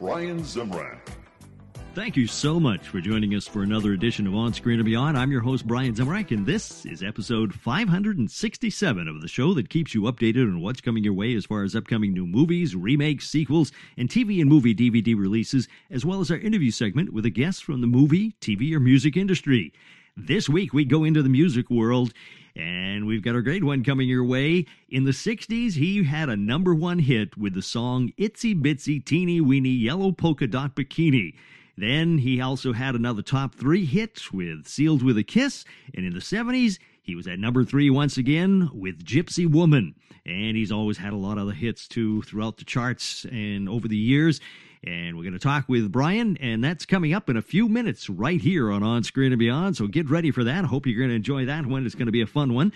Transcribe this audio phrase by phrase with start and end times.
[0.00, 0.98] Brian Zemrak.
[1.94, 5.16] Thank you so much for joining us for another edition of On Screen and Beyond.
[5.16, 9.94] I'm your host, Brian Zemrak, and this is episode 567 of the show that keeps
[9.94, 13.70] you updated on what's coming your way as far as upcoming new movies, remakes, sequels,
[13.96, 17.62] and TV and movie DVD releases, as well as our interview segment with a guest
[17.62, 19.72] from the movie, TV, or music industry.
[20.16, 22.12] This week, we go into the music world,
[22.56, 24.66] and we've got a great one coming your way.
[24.88, 29.40] In the 60s, he had a number one hit with the song Itsy Bitsy Teeny
[29.40, 31.34] Weeny Yellow Polka Dot Bikini.
[31.76, 36.14] Then he also had another top three hit with Sealed with a Kiss, and in
[36.14, 39.94] the 70s, he was at number three once again with Gypsy Woman.
[40.24, 43.88] And he's always had a lot of other hits too throughout the charts and over
[43.88, 44.40] the years.
[44.86, 48.10] And we're going to talk with Brian, and that's coming up in a few minutes
[48.10, 49.76] right here on On Screen and Beyond.
[49.76, 50.66] So get ready for that.
[50.66, 51.86] Hope you're going to enjoy that one.
[51.86, 52.70] It's going to be a fun one.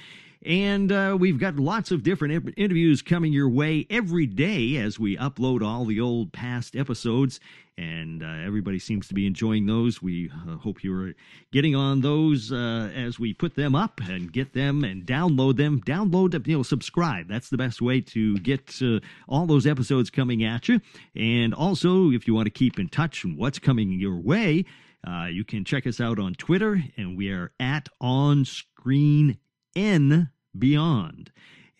[0.44, 5.17] And uh, we've got lots of different interviews coming your way every day as we
[5.17, 7.41] upload all the old past episodes.
[7.77, 10.03] And uh, everybody seems to be enjoying those.
[10.03, 11.14] We uh, hope you're
[11.53, 15.81] getting on those uh, as we put them up and get them and download them.
[15.83, 17.28] Download you know, subscribe.
[17.28, 20.81] That's the best way to get uh, all those episodes coming at you.
[21.14, 24.64] And also, if you want to keep in touch and what's coming your way,
[25.06, 29.39] uh, you can check us out on Twitter, and we are at On Screen
[29.78, 31.30] N Beyond.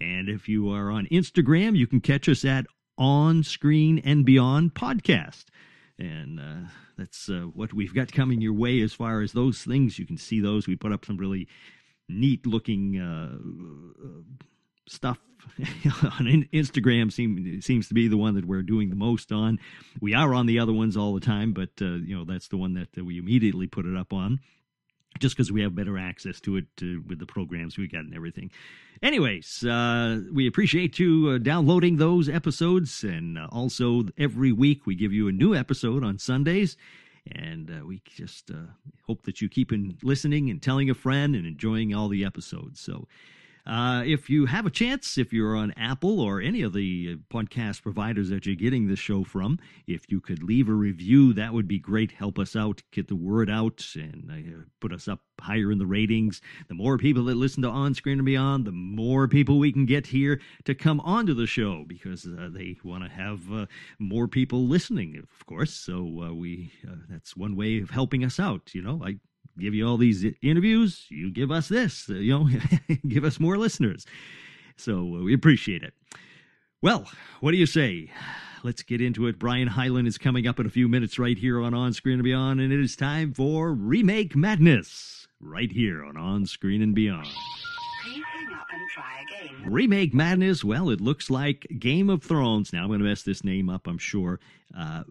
[0.01, 4.75] And if you are on Instagram, you can catch us at On Screen and Beyond
[4.75, 5.47] Podcast.
[5.99, 9.99] And uh, that's uh, what we've got coming your way as far as those things.
[9.99, 10.69] You can see those.
[10.69, 11.49] We put up some really
[12.09, 13.37] neat looking uh,
[14.89, 15.19] stuff
[15.59, 17.13] on Instagram.
[17.13, 19.59] Seem, seems to be the one that we're doing the most on.
[20.01, 22.59] We are on the other ones all the time, but uh, you know that's the
[22.59, 24.39] one that we immediately put it up on
[25.19, 28.15] just because we have better access to it uh, with the programs we got and
[28.15, 28.51] everything.
[29.03, 34.95] Anyways, uh, we appreciate you uh, downloading those episodes, and uh, also every week we
[34.97, 36.77] give you a new episode on Sundays.
[37.31, 38.73] And uh, we just uh,
[39.07, 42.81] hope that you keep in listening and telling a friend and enjoying all the episodes.
[42.81, 43.07] So,
[43.69, 47.35] uh, if you have a chance, if you're on Apple or any of the uh,
[47.35, 51.53] podcast providers that you're getting this show from, if you could leave a review, that
[51.53, 52.13] would be great.
[52.13, 55.87] Help us out, get the word out, and uh, put us up higher in the
[55.87, 56.41] ratings.
[56.69, 59.85] The more people that listen to On Screen and Beyond, the more people we can
[59.85, 63.67] get here to come onto the show because uh, they want to have uh,
[63.99, 65.75] more people listening, of course.
[65.75, 66.03] So
[66.33, 66.73] we
[67.09, 68.75] that's one way of helping us out.
[68.75, 69.19] You know, I
[69.59, 72.49] give you all these interviews, you give us this, uh, you know,
[73.09, 74.07] give us more listeners.
[74.77, 75.95] So uh, we appreciate it.
[76.81, 77.11] Well,
[77.41, 78.11] what do you say?
[78.63, 79.39] Let's get into it.
[79.39, 82.25] Brian Hyland is coming up in a few minutes right here on On Screen and
[82.25, 87.29] Beyond, and it is time for Remake Madness right here on On Screen and Beyond.
[89.65, 92.73] Remake Madness, well, it looks like Game of Thrones.
[92.73, 94.41] Now I'm going to mess this name up, I'm sure.
[94.77, 95.05] Uh,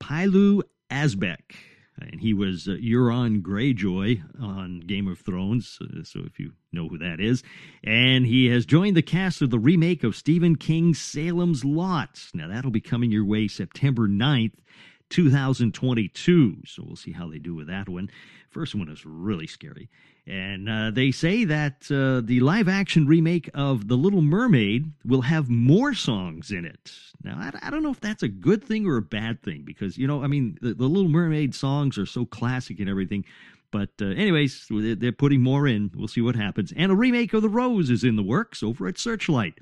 [0.00, 1.54] Pilou Asbæk
[2.00, 5.78] and he was uh, Euron Greyjoy on Game of Thrones.
[5.80, 7.42] Uh, so if you know who that is,
[7.84, 12.30] and he has joined the cast of the remake of Stephen King's Salem's Lot.
[12.34, 14.54] Now that'll be coming your way September 9th.
[15.10, 16.62] 2022.
[16.64, 18.08] So we'll see how they do with that one.
[18.48, 19.90] First one is really scary.
[20.26, 25.22] And uh, they say that uh, the live action remake of The Little Mermaid will
[25.22, 26.92] have more songs in it.
[27.24, 29.98] Now, I, I, don't know if that's a good thing or a bad thing because,
[29.98, 33.24] you know, I mean, the, the Little Mermaid songs are so classic and everything.
[33.72, 35.90] But, uh, anyways, they're putting more in.
[35.94, 36.72] We'll see what happens.
[36.76, 39.54] And a remake of The Rose is in the works over at Searchlight.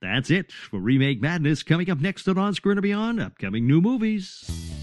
[0.00, 1.62] That's it for Remake Madness.
[1.62, 4.77] Coming up next on On Screen and Beyond, upcoming new movies.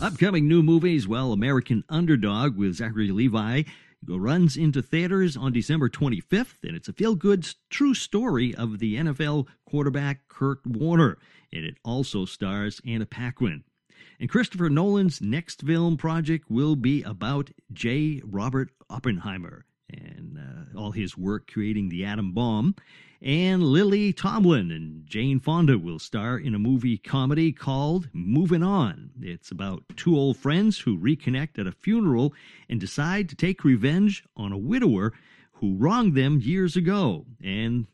[0.00, 3.64] Upcoming new movies, well, American Underdog with Zachary Levi
[4.06, 8.94] runs into theaters on December 25th, and it's a feel good true story of the
[8.94, 11.18] NFL quarterback Kurt Warner,
[11.52, 13.64] and it also stars Anna Paquin.
[14.20, 18.22] And Christopher Nolan's next film project will be about J.
[18.24, 22.74] Robert Oppenheimer and uh, all his work creating the atom bomb.
[23.20, 29.10] And Lily Tomlin and Jane Fonda will star in a movie comedy called Moving On.
[29.20, 32.32] It's about two old friends who reconnect at a funeral
[32.68, 35.12] and decide to take revenge on a widower
[35.54, 37.26] who wronged them years ago.
[37.42, 37.86] And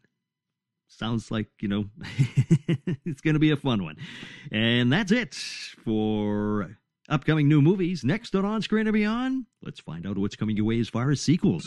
[0.88, 1.84] sounds like, you know,
[3.06, 3.96] it's going to be a fun one.
[4.52, 6.76] And that's it for
[7.08, 8.04] upcoming new movies.
[8.04, 11.10] Next on On Screen and Beyond, let's find out what's coming your way as far
[11.10, 11.66] as sequels.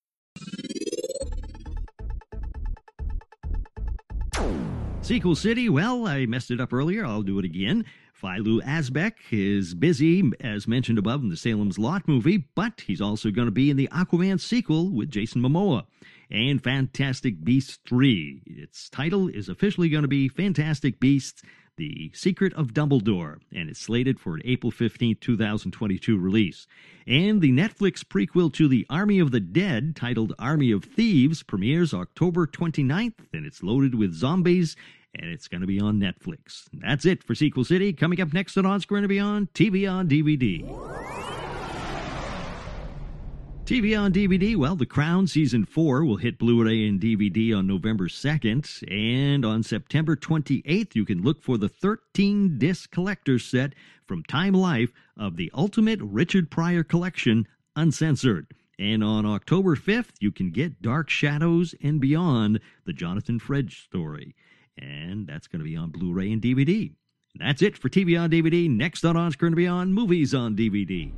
[5.11, 7.05] Sequel City, well, I messed it up earlier.
[7.05, 7.83] I'll do it again.
[8.13, 13.29] Philo Asbeck is busy, as mentioned above, in the Salem's Lot movie, but he's also
[13.29, 15.83] going to be in the Aquaman sequel with Jason Momoa
[16.29, 18.43] and Fantastic Beasts 3.
[18.45, 21.43] Its title is officially going to be Fantastic Beasts
[21.77, 26.67] the Secret of Dumbledore, and it's slated for an April 15, 2022 release.
[27.07, 31.93] And the Netflix prequel to The Army of the Dead, titled Army of Thieves, premieres
[31.93, 34.75] October 29th, and it's loaded with zombies,
[35.15, 36.67] and it's going to be on Netflix.
[36.73, 37.93] That's it for Sequel City.
[37.93, 40.67] Coming up next on On Screen and Beyond, TV on DVD.
[43.65, 47.67] TV on DVD, well, The Crown Season 4 will hit Blu ray and DVD on
[47.67, 53.73] November 2nd, and on September 28th, you can look for the 13 disc collector's set
[54.05, 58.47] from Time Life of the Ultimate Richard Pryor Collection, uncensored.
[58.77, 64.35] And on October 5th, you can get Dark Shadows and Beyond, the Jonathan Frakes story.
[64.77, 66.93] And that's going to be on Blu ray and DVD.
[67.35, 68.69] That's it for TV on DVD.
[68.69, 71.11] Next on On Screen Beyond, movies on DVD.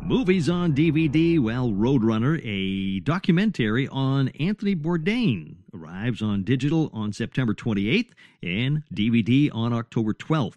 [0.00, 1.38] Movies on DVD.
[1.38, 8.12] Well, Roadrunner, a documentary on Anthony Bourdain, arrives on digital on September 28th
[8.42, 10.56] and DVD on October 12th.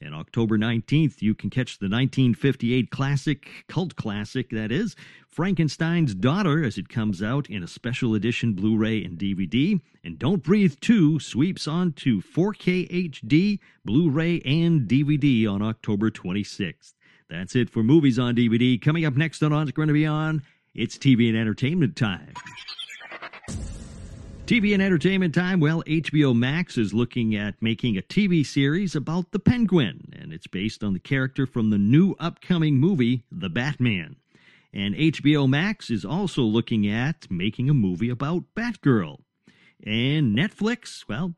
[0.00, 4.94] And October 19th, you can catch the 1958 classic, cult classic, that is,
[5.28, 9.80] Frankenstein's Daughter, as it comes out in a special edition Blu ray and DVD.
[10.04, 16.10] And Don't Breathe 2 sweeps on to 4K HD, Blu ray, and DVD on October
[16.10, 16.94] 26th.
[17.28, 18.80] That's it for movies on DVD.
[18.80, 20.42] Coming up next on On Screen and Beyond,
[20.74, 22.34] it's TV and entertainment time.
[24.46, 25.58] TV and entertainment time.
[25.58, 30.46] Well, HBO Max is looking at making a TV series about the Penguin, and it's
[30.46, 34.14] based on the character from the new upcoming movie, The Batman.
[34.72, 39.18] And HBO Max is also looking at making a movie about Batgirl.
[39.84, 41.34] And Netflix, well,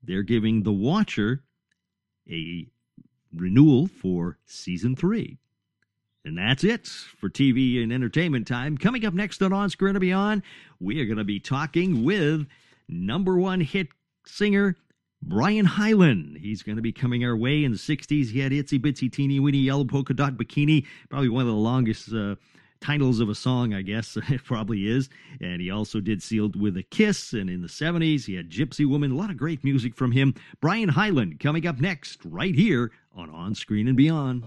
[0.00, 1.42] they're giving The Witcher
[2.30, 2.68] a
[3.34, 5.38] renewal for season three.
[6.26, 8.76] And that's it for TV and entertainment time.
[8.76, 10.42] Coming up next on On Screen and Beyond,
[10.80, 12.48] we are going to be talking with
[12.88, 13.86] number one hit
[14.26, 14.74] singer
[15.22, 16.38] Brian Hyland.
[16.40, 18.30] He's going to be coming our way in the 60s.
[18.30, 22.12] He had Itsy Bitsy Teeny Weeny Yellow Polka Dot Bikini, probably one of the longest
[22.12, 22.34] uh,
[22.80, 25.08] titles of a song, I guess it probably is.
[25.40, 27.34] And he also did Sealed with a Kiss.
[27.34, 29.12] And in the 70s, he had Gypsy Woman.
[29.12, 30.34] A lot of great music from him.
[30.60, 34.42] Brian Hyland coming up next, right here on On Screen and Beyond.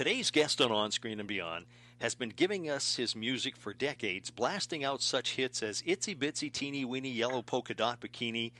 [0.00, 1.66] Today's guest on On Screen and Beyond
[2.00, 6.50] has been giving us his music for decades, blasting out such hits as Itsy Bitsy
[6.50, 8.52] Teeny Weeny Yellow Polka Dot Bikini,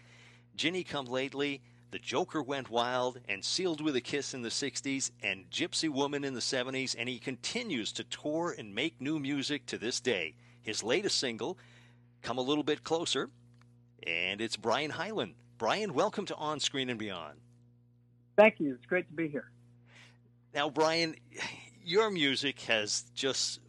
[0.54, 5.12] Ginny Come Lately, The Joker Went Wild, and Sealed with a Kiss in the 60s,
[5.22, 9.64] and Gypsy Woman in the 70s, and he continues to tour and make new music
[9.64, 10.34] to this day.
[10.60, 11.56] His latest single,
[12.20, 13.30] Come a Little Bit Closer,
[14.06, 15.36] and it's Brian Hyland.
[15.56, 17.38] Brian, welcome to On Screen and Beyond.
[18.36, 18.74] Thank you.
[18.74, 19.50] It's great to be here.
[20.54, 21.14] Now, Brian,
[21.84, 23.60] your music has just,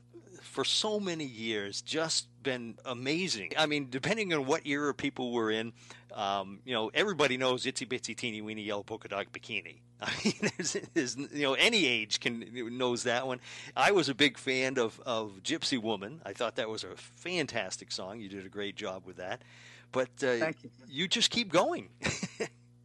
[0.41, 3.51] for so many years, just been amazing.
[3.57, 5.73] I mean, depending on what era people were in,
[6.13, 9.77] um, you know, everybody knows Itsy Bitsy Teeny Weeny Yellow Polka Dot Bikini.
[10.01, 12.43] I mean, there's, there's, you know, any age can
[12.75, 13.39] knows that one.
[13.77, 16.21] I was a big fan of, of Gypsy Woman.
[16.25, 18.19] I thought that was a fantastic song.
[18.19, 19.43] You did a great job with that.
[19.91, 20.53] But uh, you.
[20.87, 21.89] you just keep going.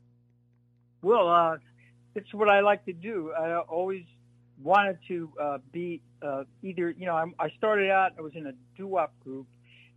[1.03, 1.57] well, uh,
[2.17, 3.33] it's what I like to do.
[3.33, 4.05] I always
[4.63, 8.47] wanted to uh, be uh, either, you know, I'm, i started out, I was in
[8.47, 9.47] a doo-wop group,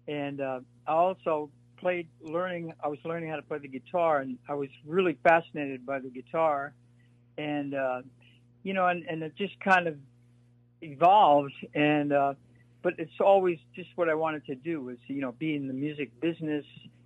[0.07, 2.73] and uh, I also played learning.
[2.83, 6.09] I was learning how to play the guitar, and I was really fascinated by the
[6.09, 6.73] guitar,
[7.37, 8.01] and uh,
[8.63, 9.95] you know, and, and it just kind of
[10.81, 11.53] evolved.
[11.73, 12.33] And uh,
[12.81, 15.73] but it's always just what I wanted to do was you know be in the
[15.73, 16.65] music business,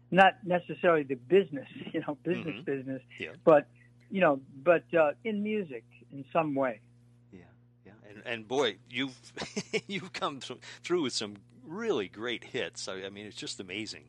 [0.10, 2.66] not necessarily the business, you know, business Mhm.
[2.66, 3.32] business, Yeah.
[3.46, 3.68] but
[4.14, 6.80] you know, but uh, in music in some way.
[7.32, 7.40] Yeah,
[7.84, 9.18] yeah, and and boy, you've
[9.88, 12.88] you've come through, through with some really great hits.
[12.88, 14.04] I, I mean, it's just amazing.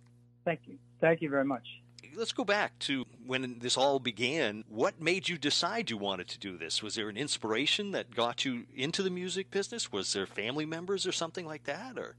[0.44, 1.66] Thank you, thank you very much.
[2.14, 4.64] Let's go back to when this all began.
[4.68, 6.82] What made you decide you wanted to do this?
[6.82, 9.90] Was there an inspiration that got you into the music business?
[9.90, 11.98] Was there family members or something like that?
[11.98, 12.14] Or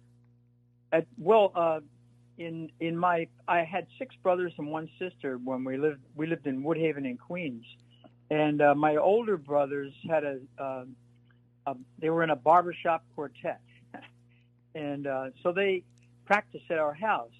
[0.91, 1.81] At, well, uh,
[2.37, 6.47] in in my I had six brothers and one sister when we lived we lived
[6.47, 7.65] in Woodhaven in Queens,
[8.29, 10.85] and uh, my older brothers had a, uh,
[11.67, 13.61] a they were in a barbershop quartet,
[14.75, 15.83] and uh, so they
[16.25, 17.31] practiced at our house,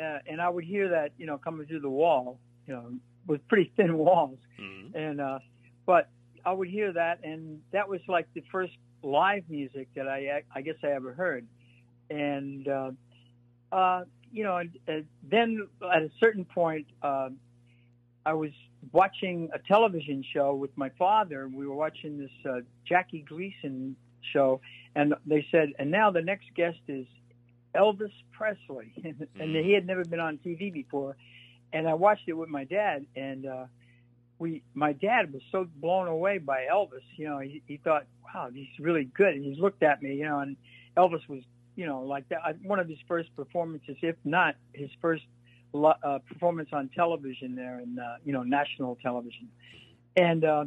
[0.00, 2.92] uh, and I would hear that you know coming through the wall, you know,
[3.26, 4.94] with pretty thin walls, Mhm.
[4.94, 5.38] and uh,
[5.86, 6.08] but
[6.44, 10.60] I would hear that, and that was like the first live music that I I
[10.60, 11.46] guess I ever heard,
[12.10, 12.90] and uh,
[13.72, 14.04] uh,
[14.36, 17.30] you know, and, uh, then at a certain point, uh,
[18.24, 18.50] I was
[18.92, 21.42] watching a television show with my father.
[21.42, 23.96] And we were watching this uh, Jackie Gleason
[24.32, 24.60] show,
[24.94, 27.06] and they said, and now the next guest is
[27.74, 28.92] Elvis Presley,
[29.40, 31.16] and he had never been on TV before,
[31.72, 33.64] and I watched it with my dad, and uh,
[34.38, 37.04] we, my dad was so blown away by Elvis.
[37.16, 40.24] You know, he, he thought, wow, he's really good, and he looked at me, you
[40.24, 40.56] know, and
[40.96, 41.42] Elvis was,
[41.76, 42.40] you know, like that.
[42.62, 45.24] One of his first performances, if not his first
[45.74, 49.48] uh, performance on television there, in uh, you know, national television,
[50.16, 50.44] and.
[50.44, 50.64] Uh,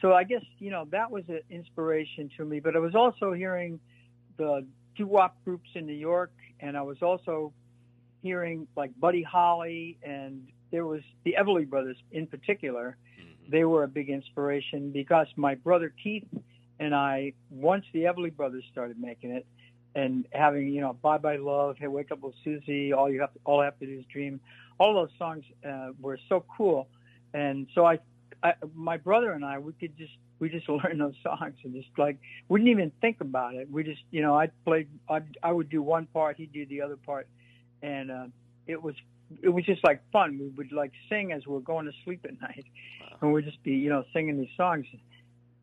[0.00, 2.58] so I guess you know that was an inspiration to me.
[2.58, 3.78] But I was also hearing
[4.36, 4.66] the
[4.96, 7.52] doo wop groups in New York, and I was also
[8.20, 12.96] hearing like Buddy Holly, and there was the Everly Brothers in particular.
[13.20, 13.50] Mhm.
[13.50, 16.26] They were a big inspiration because my brother Keith
[16.80, 19.46] and I, once the Everly Brothers started making it,
[19.94, 23.32] and having you know Bye Bye Love, Hey Wake Up with Susie, All You Have
[23.34, 24.40] to, All I Have to Do Is Dream,
[24.78, 26.88] all those songs uh, were so cool,
[27.34, 27.98] and so I
[28.42, 31.88] I, my brother and I, we could just we just learn those songs and just
[31.98, 32.18] like
[32.48, 33.70] wouldn't even think about it.
[33.70, 36.80] We just you know i played I'd, I would do one part, he'd do the
[36.82, 37.26] other part,
[37.82, 38.26] and uh,
[38.66, 38.94] it was
[39.42, 40.38] it was just like fun.
[40.38, 42.64] We would like sing as we're going to sleep at night,
[43.00, 43.16] Wow.
[43.22, 44.86] and we'd just be you know singing these songs.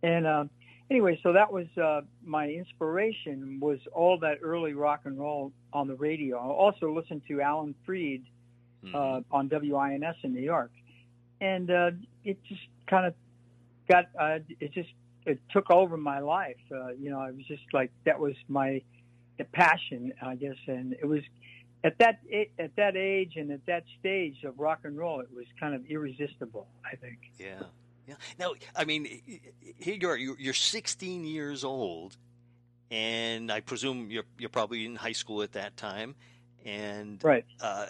[0.01, 0.45] And uh,
[0.89, 5.87] anyway, so that was uh, my inspiration was all that early rock and roll on
[5.87, 6.37] the radio.
[6.37, 8.25] I also listened to Alan Freed
[8.83, 8.95] Mhm.
[8.95, 10.71] uh, on WINS in New York,
[11.41, 11.91] and uh,
[12.23, 13.13] it just kind of
[13.89, 14.89] got uh, it just
[15.25, 16.55] it took over my life.
[16.71, 18.81] Uh, you know, I was just like that was my
[19.51, 21.21] passion, I guess, and it was
[21.83, 22.21] at that
[22.57, 25.85] at that age and at that stage of rock and roll, it was kind of
[25.87, 26.67] irresistible.
[26.85, 27.17] I think.
[27.37, 27.63] Yeah,
[28.09, 28.15] yeah.
[28.39, 29.05] Now, I mean,
[29.77, 30.17] here you are.
[30.17, 32.17] You're you're 16 years old,
[32.89, 36.15] and I presume you're you're probably in high school at that time.
[36.65, 37.45] And Right.
[37.61, 37.85] uh,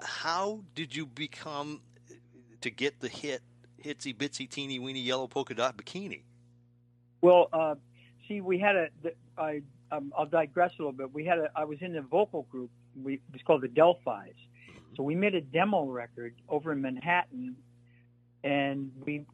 [0.00, 1.80] how did you become
[2.62, 3.42] to get the hit
[3.84, 6.22] "Hitsy Bitsy Teeny Weeny Yellow Polka Dot Bikini"?
[7.20, 7.74] Well, uh,
[8.26, 8.88] see, we had a.
[9.36, 9.62] I
[9.92, 11.12] um, I'll digress a little bit.
[11.12, 11.50] We had a.
[11.54, 12.70] I was in a vocal group.
[13.00, 14.34] We it was called the Delfis.
[14.96, 17.56] So we made a demo record over in Manhattan,
[18.42, 19.24] and we,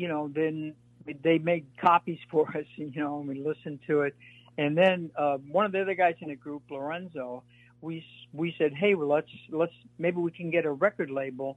[0.00, 0.74] you know, then
[1.22, 4.14] they made copies for us, you know, and we listened to it.
[4.56, 7.42] And then uh, one of the other guys in the group, Lorenzo,
[7.80, 11.56] we we said, hey, well, let's let's maybe we can get a record label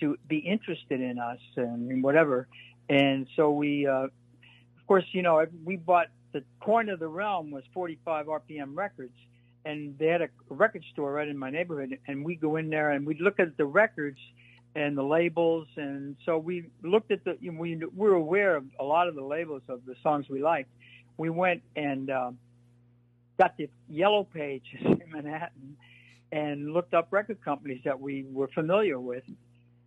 [0.00, 2.48] to be interested in us and whatever.
[2.88, 7.50] And so we, uh, of course, you know, we bought the coin of the realm
[7.50, 9.16] was 45 RPM records
[9.64, 12.90] and they had a record store right in my neighborhood and we go in there
[12.90, 14.18] and we'd look at the records
[14.74, 15.68] and the labels.
[15.76, 19.14] And so we looked at the you know, we were aware of a lot of
[19.14, 20.70] the labels of the songs we liked.
[21.16, 22.38] We went and um,
[23.38, 25.76] got the yellow pages in manhattan
[26.32, 29.24] and looked up record companies that we were familiar with.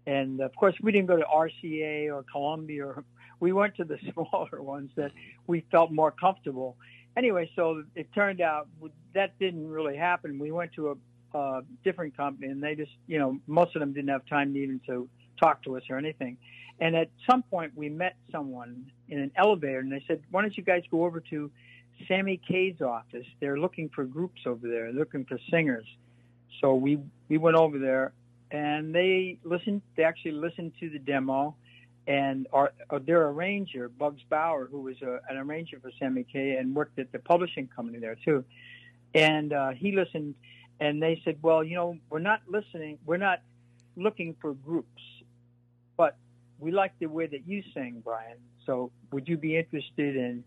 [0.05, 3.03] And of course we didn't go to rca or columbia or
[3.39, 5.11] we went to the smaller ones that
[5.47, 6.77] we felt more comfortable.
[7.17, 8.67] Anyway, so it turned out
[9.13, 10.37] that didn't really happen.
[10.37, 10.95] We went to a,
[11.33, 14.79] a different company, and they just, you know, most of them didn't have time even
[14.87, 15.07] to
[15.39, 16.37] talk to us or anything.
[16.79, 20.55] And at some point, we met someone in an elevator, and they said, "Why don't
[20.55, 21.51] you guys go over to
[22.07, 23.25] Sammy Kaye's office?
[23.39, 25.85] They're looking for groups over there, looking for singers."
[26.61, 28.13] So we we went over there,
[28.51, 29.81] and they listened.
[29.95, 31.55] They actually listened to the demo
[32.07, 36.55] and our, uh, their arranger, Bugs Bower, who was a, an arranger for Sammy Kaye
[36.55, 38.45] and worked at the publishing company there too.
[39.13, 40.35] And uh, he listened,
[40.79, 42.99] and they said, "Well, you know, we're not listening.
[43.05, 43.41] We're not
[43.95, 45.01] looking for groups,
[45.95, 46.17] but
[46.59, 48.37] we like the way that you sing, Brian.
[48.65, 50.43] So would you be interested in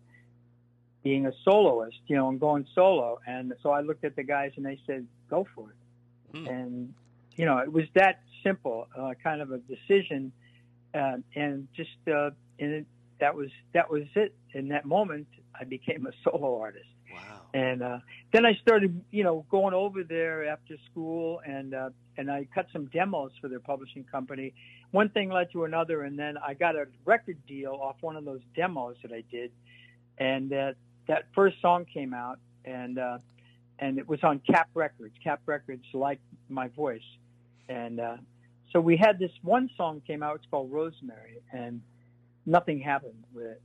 [1.02, 4.52] being a soloist, you know, and going solo?" And so I looked at the guys,
[4.56, 6.46] and they said, "Go for it." Hmm.
[6.46, 6.94] And
[7.36, 10.32] you know, it was that simple, uh, kind of a decision,
[10.94, 12.86] uh, and just uh, and it,
[13.20, 14.34] that was that was it.
[14.52, 15.26] In that moment,
[15.58, 16.86] I became a solo artist.
[17.12, 17.40] Wow.
[17.52, 17.98] And uh,
[18.32, 22.66] then I started, you know, going over there after school, and uh, and I cut
[22.72, 24.54] some demos for their publishing company.
[24.92, 28.24] One thing led to another, and then I got a record deal off one of
[28.24, 29.50] those demos that I did,
[30.18, 30.76] and that
[31.08, 33.18] that first song came out, and uh,
[33.78, 35.14] and it was on Kapp Records.
[35.22, 37.02] Kapp Records liked my voice,
[37.68, 38.16] and uh,
[38.72, 40.36] so we had this one song came out.
[40.36, 41.80] It's called Rosemary, and
[42.46, 43.62] nothing happened with it.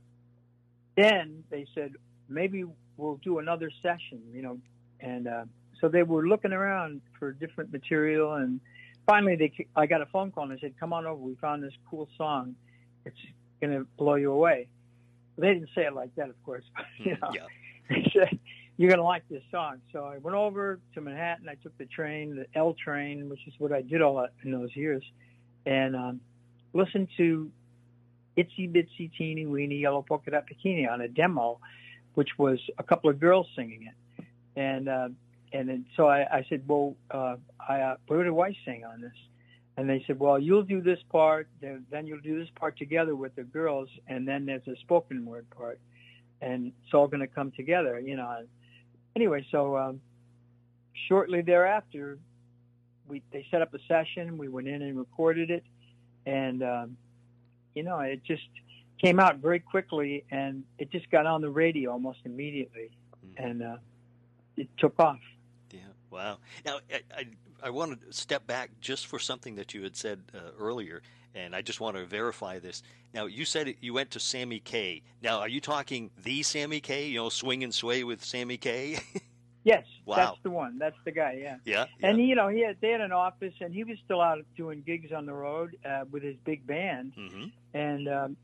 [0.96, 1.92] Then they said
[2.28, 2.64] maybe
[2.96, 4.58] we'll do another session, you know,
[5.00, 5.44] and uh,
[5.80, 8.60] so they were looking around for different material, and
[9.06, 11.20] finally they I got a phone call and they said, "Come on over.
[11.20, 12.54] We found this cool song.
[13.04, 13.16] It's
[13.60, 14.68] gonna blow you away."
[15.38, 17.42] They didn't say it like that, of course, but you know, Yeah.
[17.90, 18.38] they said,
[18.78, 21.48] "You're gonna like this song." So I went over to Manhattan.
[21.48, 24.50] I took the train, the L train, which is what I did all that in
[24.50, 25.04] those years,
[25.66, 26.20] and um,
[26.72, 27.50] listened to
[28.38, 31.60] "Itsy Bitsy Teeny Weeny Yellow Polka Dot Bikini" on a demo,
[32.16, 34.24] which was a couple of girls singing it,
[34.58, 35.08] and uh,
[35.52, 37.36] and then, so I, I said, "Well, uh,
[37.68, 39.12] I, uh, where do I sing on this?"
[39.76, 43.14] And they said, "Well, you'll do this part, then then you'll do this part together
[43.14, 45.78] with the girls, and then there's a spoken word part,
[46.40, 48.44] and it's all going to come together, you know."
[49.14, 50.00] Anyway, so um,
[51.08, 52.18] shortly thereafter,
[53.06, 54.38] we they set up a session.
[54.38, 55.64] We went in and recorded it,
[56.24, 56.96] and um,
[57.74, 58.48] you know, it just
[59.00, 62.90] came out very quickly, and it just got on the radio almost immediately,
[63.26, 63.44] Mhm.
[63.50, 63.76] and uh,
[64.56, 65.20] it took off.
[65.70, 65.80] Yeah.
[66.10, 66.38] Wow.
[66.64, 67.26] Now, I, I,
[67.64, 71.02] I want to step back just for something that you had said uh, earlier,
[71.34, 72.82] and I just want to verify this.
[73.12, 75.02] Now, you said you went to Sammy Kaye.
[75.22, 77.06] Now, are you talking the Sammy Kaye?
[77.08, 78.98] You know, swing and sway with Sammy Kaye?
[79.64, 80.14] Yes, Wow.
[80.14, 80.78] that's the one.
[80.78, 81.40] That's the guy.
[81.42, 81.56] Yeah.
[81.64, 81.86] yeah.
[82.00, 84.80] And you know, he had they had an office, and he was still out doing
[84.86, 87.14] gigs on the road uh, with his big band.
[87.16, 88.36] hmm And um,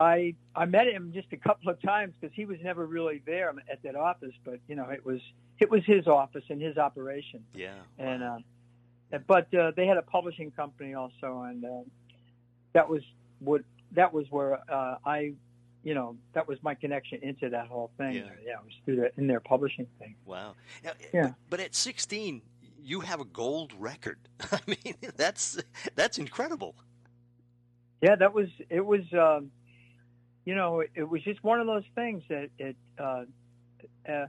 [0.00, 3.52] I I met him just a couple of times because he was never really there
[3.70, 4.34] at that office.
[4.44, 5.20] But you know, it was
[5.58, 7.44] it was his office and his operation.
[7.54, 7.74] Yeah.
[7.98, 8.38] And wow.
[9.12, 11.68] uh, but uh, they had a publishing company also, and uh,
[12.74, 13.02] that was
[13.40, 15.34] what that was where uh, I.
[15.84, 18.14] You know, that was my connection into that whole thing.
[18.14, 18.22] Yeah.
[18.44, 20.16] yeah it was through the, in their publishing thing.
[20.26, 20.54] Wow.
[20.84, 21.32] Now, Yeah.
[21.48, 22.42] But at 16,
[22.82, 24.18] you have a gold record.
[24.52, 25.56] I mean, that's
[25.94, 26.74] that's incredible.
[28.02, 28.84] Yeah, that was it.
[28.84, 29.50] Was um,
[30.48, 33.24] you know, it, it was just one of those things that it uh,
[34.10, 34.26] uh,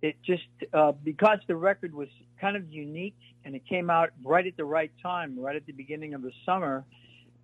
[0.00, 2.06] it just uh, because the record was
[2.40, 5.72] kind of unique and it came out right at the right time, right at the
[5.72, 6.84] beginning of the summer,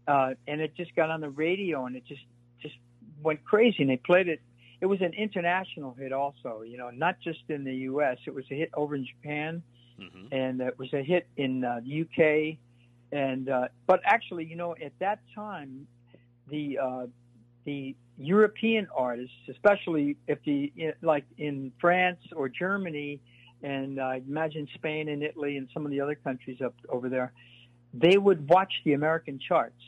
[0.07, 2.23] uh, and it just got on the radio and it just
[2.63, 2.77] just
[3.25, 3.79] went crazy.
[3.81, 4.41] And they played it.
[4.81, 6.63] It was an international hit, also.
[6.63, 8.19] You know, not just in the U.S.
[8.25, 9.65] It was a hit over in Japan
[9.99, 12.59] hmm and it was a hit in uh, the UK.
[13.11, 15.89] And uh, but actually, you know, at that time,
[16.49, 17.07] the uh,
[17.65, 23.21] the European artists, especially if the like in France or Germany,
[23.63, 27.33] and I imagine Spain and Italy and some of the other countries up over there,
[27.95, 29.83] they would watch the American charts,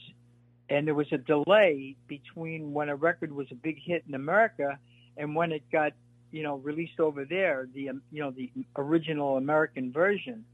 [0.69, 4.79] and there was a delay between when a record was a big hit in America
[5.17, 5.93] and when it got
[6.33, 10.45] you know released over there, the um, you know the original American version.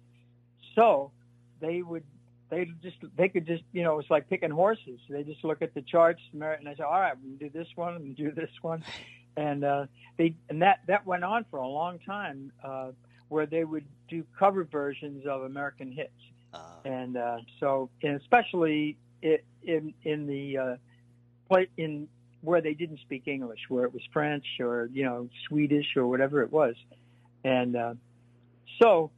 [0.75, 1.13] So
[1.61, 2.05] they would
[2.49, 5.01] they just they could just you know it's like picking horses.
[5.09, 7.95] They just look at the charts and they say, all right, we do this one
[7.97, 8.85] and do this one,
[9.37, 12.91] and uh, they and that that went on for a long time uh,
[13.29, 16.13] where they would do cover versions of American hits,
[16.55, 20.77] Uh, and uh, so and especially i in in the uh,
[21.49, 22.09] play in
[22.43, 26.43] where they didn't speak English, where it was French or you know Swedish or whatever
[26.43, 26.77] it was,
[27.43, 27.95] and uh,
[28.81, 29.11] so,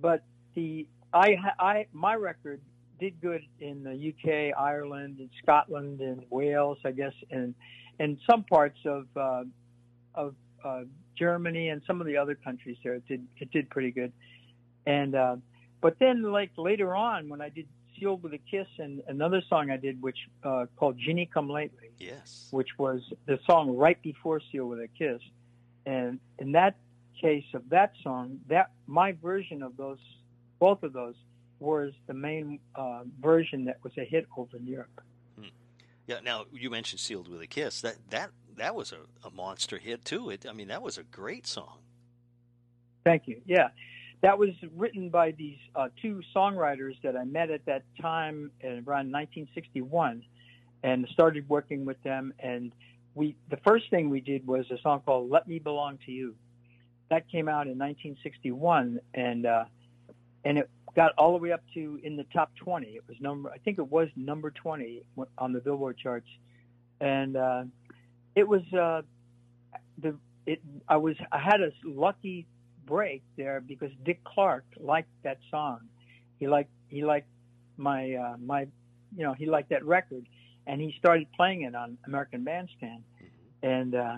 [0.00, 0.22] but
[0.54, 2.60] the I I my record
[3.00, 7.54] did good in the UK, Ireland, and Scotland, and Wales, I guess, and
[7.98, 9.44] and some parts of uh,
[10.14, 10.82] of uh,
[11.16, 12.94] Germany and some of the other countries there.
[12.94, 14.12] It did it did pretty good,
[14.86, 15.36] and uh,
[15.80, 19.70] but then like later on when I did Sealed with a Kiss and another song
[19.70, 22.48] I did which uh, called Ginny Come Lately, yes.
[22.50, 25.20] which was the song right before Seal with a Kiss.
[25.86, 26.76] And in that
[27.20, 29.98] case of that song, that my version of those,
[30.58, 31.14] both of those,
[31.58, 35.00] was the main uh, version that was a hit over in Europe.
[36.06, 36.20] Yeah.
[36.22, 40.04] Now you mentioned "Sealed with a Kiss." That that that was a, a monster hit
[40.04, 40.30] too.
[40.30, 40.46] It.
[40.48, 41.78] I mean, that was a great song.
[43.04, 43.40] Thank you.
[43.46, 43.68] Yeah,
[44.22, 49.12] that was written by these uh, two songwriters that I met at that time around
[49.12, 50.22] 1961,
[50.82, 52.32] and started working with them.
[52.38, 52.72] And
[53.14, 56.34] we the first thing we did was a song called "Let Me Belong to You."
[57.10, 59.64] That came out in 1961, and uh,
[60.44, 62.86] and it got all the way up to in the top 20.
[62.86, 65.02] It was number I think it was number 20
[65.38, 66.28] on the Billboard charts,
[67.00, 67.64] and uh,
[68.34, 69.02] it was uh,
[69.98, 72.46] the it I was I had a lucky
[72.86, 75.80] break there because Dick Clark liked that song.
[76.38, 77.28] He liked he liked
[77.76, 78.66] my uh, my
[79.16, 80.26] you know he liked that record,
[80.66, 83.66] and he started playing it on American Bandstand, mm-hmm.
[83.66, 84.16] and uh,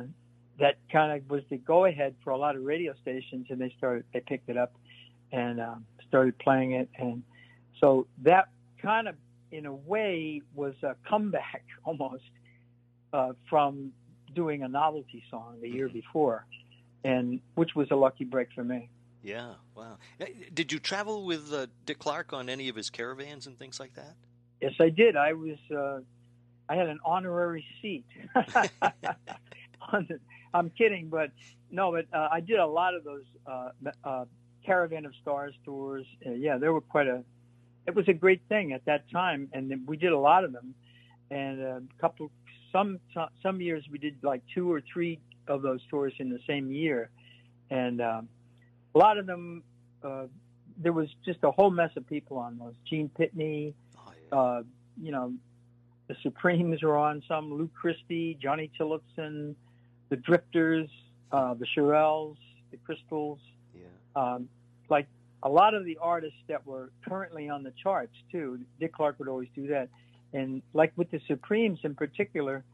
[0.59, 3.73] that kind of was the go ahead for a lot of radio stations, and they
[3.79, 4.75] started they picked it up
[5.33, 7.23] and um, started playing it, and
[7.81, 8.49] so that
[8.81, 9.15] kind of
[9.51, 12.25] in a way was a comeback almost
[13.13, 13.93] uh, from
[14.35, 15.99] doing a novelty song the year mm-hmm.
[15.99, 16.45] before
[17.07, 18.89] and which was a lucky break for me.
[19.23, 19.99] Yeah, wow.
[20.53, 23.95] Did you travel with uh, Dick Clark on any of his caravans and things like
[23.95, 24.15] that?
[24.61, 25.17] Yes, I did.
[25.17, 25.59] I was.
[25.71, 26.01] Uh,
[26.69, 28.05] I had an honorary seat.
[30.55, 31.31] I'm kidding, but
[31.71, 33.71] no, but uh, I did a lot of those uh,
[34.03, 34.25] uh,
[34.67, 36.05] Caravan of Stars tours.
[36.27, 37.23] Uh, yeah, there were quite a.
[37.87, 40.75] It was a great thing at that time, and we did a lot of them.
[41.31, 42.31] And a couple,
[42.73, 42.99] some
[43.43, 47.11] some years we did like two or three of those tours in the same year,
[47.71, 48.29] and um,
[48.95, 49.63] a lot of them.
[50.03, 50.27] Uh,
[50.79, 52.75] there was just a whole mess of people on those.
[52.89, 54.39] Gene Pitney, oh, yeah.
[54.39, 54.63] uh,
[55.01, 55.33] you know,
[56.07, 57.53] the Supremes were on some.
[57.53, 59.57] Lou Christie, Johnny Tillotson,
[60.11, 60.89] the Drifters,
[61.33, 62.37] uh, the Shirelles,
[62.71, 63.39] the Crystals.
[63.75, 63.83] Yeah.
[64.15, 64.49] Um,
[64.91, 65.07] like
[65.43, 68.61] a lot of the artists that were currently on the charts too.
[68.81, 69.89] Dick Clark would always do that,
[70.33, 72.65] and like with the Supremes in particular,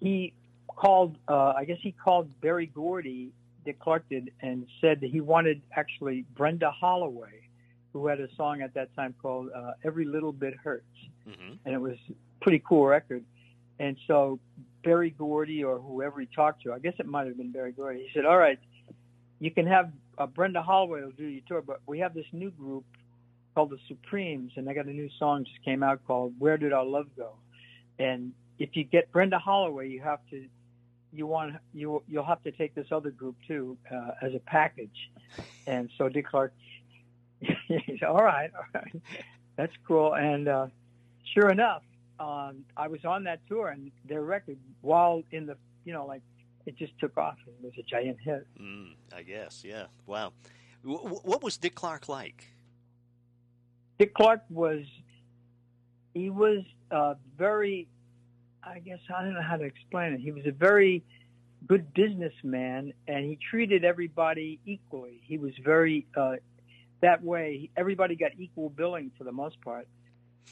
[0.00, 0.32] he
[0.68, 3.30] called, uh, I guess he called Berry Gordy,
[3.64, 7.48] Dick Clark did, and said that he wanted actually Brenda Holloway,
[7.92, 10.84] who had a song at that time called uh, Every Little Bit Hurts.
[11.28, 11.54] Mm-hmm.
[11.64, 13.24] And it was a pretty cool record.
[13.78, 14.40] And so
[14.82, 18.00] Berry Gordy or whoever he talked to, I guess it might have been Berry Gordy,
[18.00, 18.58] he said, all right,
[19.38, 22.50] you can have uh, Brenda Holloway will do your tour, but we have this new
[22.50, 22.84] group
[23.54, 26.72] called the Supremes, and they got a new song just came out called Where Did
[26.72, 27.34] Our Love Go?
[27.98, 30.46] And if you get Brenda Holloway, you have to
[31.12, 35.10] you want you you'll have to take this other group too uh, as a package.
[35.66, 36.54] And so Dick Clark,
[38.06, 39.02] all right, all right,
[39.56, 40.14] that's cool.
[40.14, 40.66] And uh,
[41.34, 41.82] sure enough,
[42.18, 46.22] um, I was on that tour, and their record, while in the you know like
[46.66, 47.36] it just took off.
[47.46, 48.46] It was a giant hit.
[48.60, 49.86] Mm, I guess, yeah.
[50.06, 50.32] Wow.
[50.84, 52.48] W- what was Dick Clark like?
[53.98, 54.84] Dick Clark was
[56.14, 57.88] he was uh, very
[58.62, 60.20] I guess I don't know how to explain it.
[60.20, 61.02] He was a very
[61.66, 65.20] good businessman, and he treated everybody equally.
[65.24, 66.36] He was very uh,
[67.00, 67.70] that way.
[67.76, 69.88] Everybody got equal billing for the most part,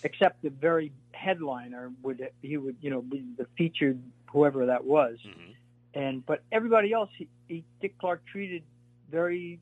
[0.02, 4.00] except the very headliner would he would you know be the featured
[4.32, 5.52] whoever that was, mm-hmm.
[5.94, 8.62] And but everybody else he, he Dick Clark treated
[9.10, 9.60] very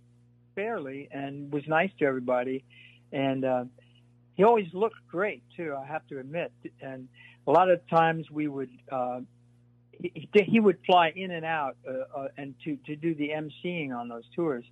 [0.54, 2.64] fairly and was nice to everybody,
[3.12, 3.64] and uh,
[4.34, 5.74] he always looked great too.
[5.74, 7.08] I have to admit, and
[7.46, 9.20] a lot of times we would uh,
[9.92, 13.96] he, he would fly in and out uh, uh, and to to do the emceeing
[13.96, 14.64] on those tours,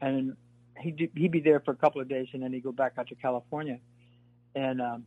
[0.00, 0.36] and
[0.80, 3.08] he'd he'd be there for a couple of days and then he'd go back out
[3.08, 3.78] to California,
[4.54, 5.04] and um,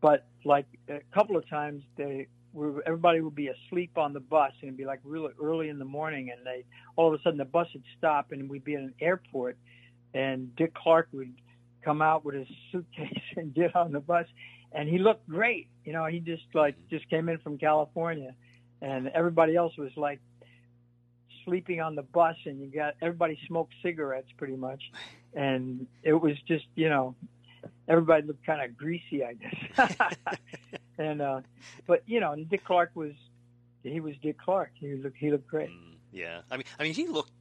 [0.00, 4.52] but like a couple of times they were, everybody would be asleep on the bus
[4.60, 6.64] and it'd be like really early in the morning and they
[6.96, 9.56] all of a sudden the bus would stop and we'd be at an airport
[10.14, 11.32] and Dick Clark would
[11.82, 14.26] come out with his suitcase and get on the bus
[14.72, 15.68] and he looked great.
[15.84, 18.34] You know, he just like just came in from California,
[18.80, 20.20] and everybody else was like
[21.44, 24.82] sleeping on the bus, and you got everybody smoked cigarettes pretty much,
[25.34, 27.14] and it was just you know
[27.88, 29.96] everybody looked kind of greasy, I guess.
[31.00, 31.40] and uh,
[31.86, 33.12] but you know, Dick Clark was
[33.82, 34.70] he was Dick Clark.
[34.74, 35.70] He looked he looked great.
[35.70, 37.32] Mm, yeah, I mean, I mean, he looked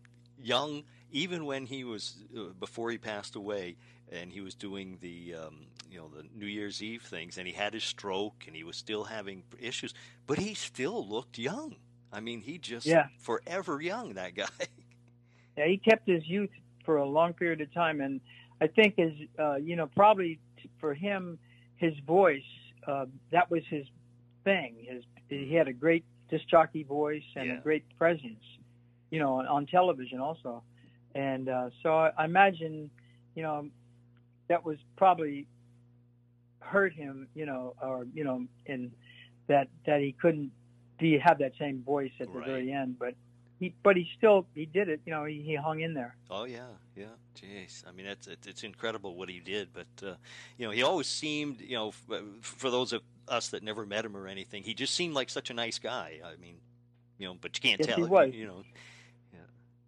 [0.42, 3.76] young even when he was uh, before he passed away
[4.12, 7.54] and he was doing the um, you know the New Year's Eve things, and he
[7.54, 9.94] had his stroke, and he was still having issues,
[10.26, 11.76] but he still looked young.
[12.12, 13.08] I mean, he just yeah.
[13.20, 14.14] forever young.
[14.14, 14.48] That guy.
[15.58, 16.52] Yeah, he kept his youth
[16.86, 18.22] for a long period of time, and
[18.62, 20.40] I think his uh, you know probably
[20.80, 21.38] for him
[21.76, 22.42] his voice
[22.88, 23.86] uh, that was his
[24.44, 24.76] thing.
[24.88, 27.58] His he had a great disc jockey voice and yeah.
[27.58, 28.44] a great presence,
[29.12, 30.64] you know, on, on television also,
[31.16, 32.90] and uh, so I, I imagine
[33.36, 33.70] you know
[34.48, 35.48] that was probably
[36.60, 38.92] hurt him, you know, or you know, in
[39.48, 40.52] that that he couldn't
[41.00, 42.48] be have that same voice at the right.
[42.48, 42.98] very end.
[43.00, 43.16] But
[43.60, 45.02] he but he still he did it.
[45.06, 46.16] You know, he, he hung in there.
[46.32, 47.06] Oh yeah, yeah.
[47.36, 49.70] Jeez, I mean it's it's incredible what he did.
[49.74, 50.16] But uh,
[50.58, 54.06] you know, he always seemed you know f- for those of us that never met
[54.06, 56.20] him or anything, he just seemed like such a nice guy.
[56.24, 56.56] I mean,
[57.18, 57.98] you know, but you can't yes, tell.
[57.98, 58.34] He was.
[58.34, 58.64] You know.
[59.34, 59.40] Yeah.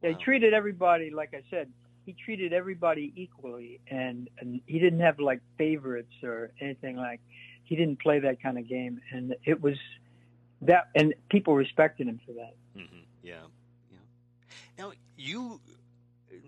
[0.03, 0.17] yeah wow.
[0.17, 1.71] He treated everybody like I said.
[2.05, 7.21] He treated everybody equally, and and he didn't have like favorites or anything like.
[7.63, 9.77] He didn't play that kind of game, and it was
[10.63, 12.53] that, and people respected him for that.
[12.77, 13.03] Mm-hmm.
[13.23, 13.43] Yeah.
[15.21, 15.61] You,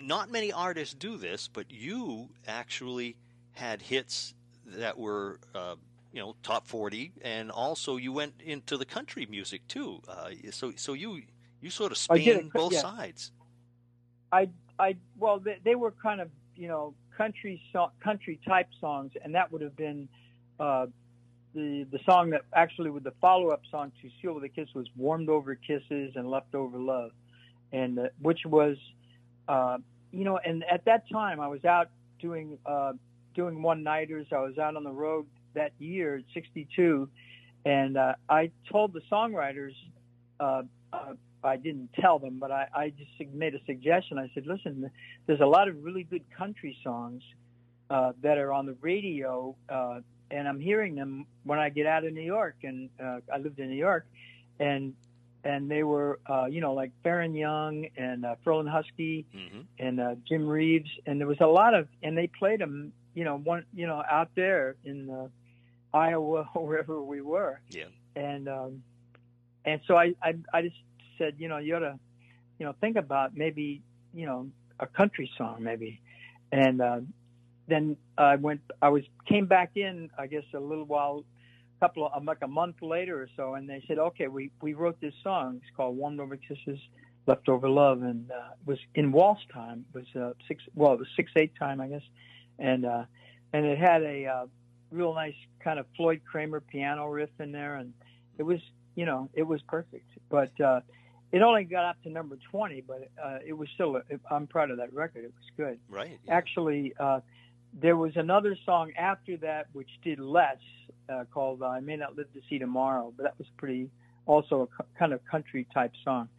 [0.01, 3.15] not many artists do this, but you actually
[3.51, 4.33] had hits
[4.65, 5.75] that were, uh,
[6.12, 10.01] you know, top forty, and also you went into the country music too.
[10.07, 11.21] Uh, so, so you
[11.62, 12.81] you sort of span both yeah.
[12.81, 13.31] sides.
[14.31, 19.12] I, I, well, they, they, were kind of, you know, country so, country type songs,
[19.23, 20.09] and that would have been.
[20.59, 20.88] Uh,
[21.55, 24.69] the the song that actually with the follow up song to Seal with a Kiss
[24.73, 27.12] was "Warmed Over Kisses" and left over Love,"
[27.73, 28.77] and uh, which was,
[29.49, 29.79] uh,
[30.12, 31.89] you know, and at that time I was out
[32.21, 32.93] doing uh,
[33.36, 34.27] doing one nighters.
[34.31, 37.09] I was out on the road that year, '62,
[37.65, 39.73] and uh, I told the songwriters.
[40.39, 44.17] Uh, uh, I didn't tell them, but I, I just made a suggestion.
[44.17, 44.89] I said, "Listen,
[45.25, 47.21] there's a lot of really good country songs
[47.89, 49.99] uh, that are on the radio, uh,
[50.31, 52.55] and I'm hearing them when I get out of New York.
[52.63, 54.05] And uh, I lived in New York,
[54.59, 54.93] and
[55.43, 59.62] and they were, uh, you know, like Faron Young and uh, Ferlin Husky mm-hmm.
[59.77, 63.23] and uh, Jim Reeves, and there was a lot of, and they played them, you
[63.23, 65.27] know, one, you know, out there in uh,
[65.95, 67.60] Iowa or wherever we were.
[67.69, 67.86] Yeah.
[68.15, 68.84] And um,
[69.65, 70.75] and so I, I I just
[71.17, 71.99] said, you know, you ought to,
[72.60, 73.82] you know, think about maybe,
[74.13, 75.99] you know, a country song maybe,
[76.51, 76.99] and uh,
[77.67, 81.25] then I went, I was came back in, I guess, a little while
[81.83, 84.97] couple of like a month later or so, and they said, "Okay, we we wrote
[85.01, 85.59] this song.
[85.61, 86.79] It's called Warmed Over Kisses,
[87.27, 89.83] Leftover Love, and uh, it was in waltz time.
[89.93, 92.07] It was uh, six, well, it was six eight time, I guess,
[92.57, 93.03] and uh,
[93.51, 94.45] and it had a uh,
[94.91, 97.91] real nice kind of Floyd Cramer piano riff in there, and
[98.37, 98.59] it was,
[98.95, 100.09] you know, it was perfect.
[100.29, 100.79] But uh,
[101.33, 103.97] it only got up to number twenty, but uh, it was still.
[103.97, 105.25] A, I'm proud of that record.
[105.25, 105.79] It was good.
[105.89, 106.17] Right.
[106.25, 106.33] Yeah.
[106.33, 106.93] Actually.
[106.97, 107.19] Uh,
[107.81, 110.59] there was another song after that which did less,
[111.09, 113.89] uh, called uh, "I May Not Live to See Tomorrow," but that was pretty,
[114.25, 116.29] also a kind of country type song.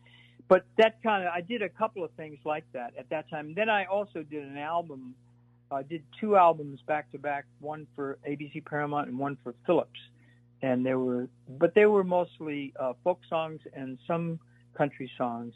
[0.49, 3.55] But that kind of, I did a couple of things like that at that time.
[3.55, 5.15] Then I also did an album.
[5.71, 9.99] I did two albums back to back, one for ABC Paramount and one for Philips,
[10.63, 14.39] and they were, but they were mostly uh, folk songs and some
[14.77, 15.55] country songs.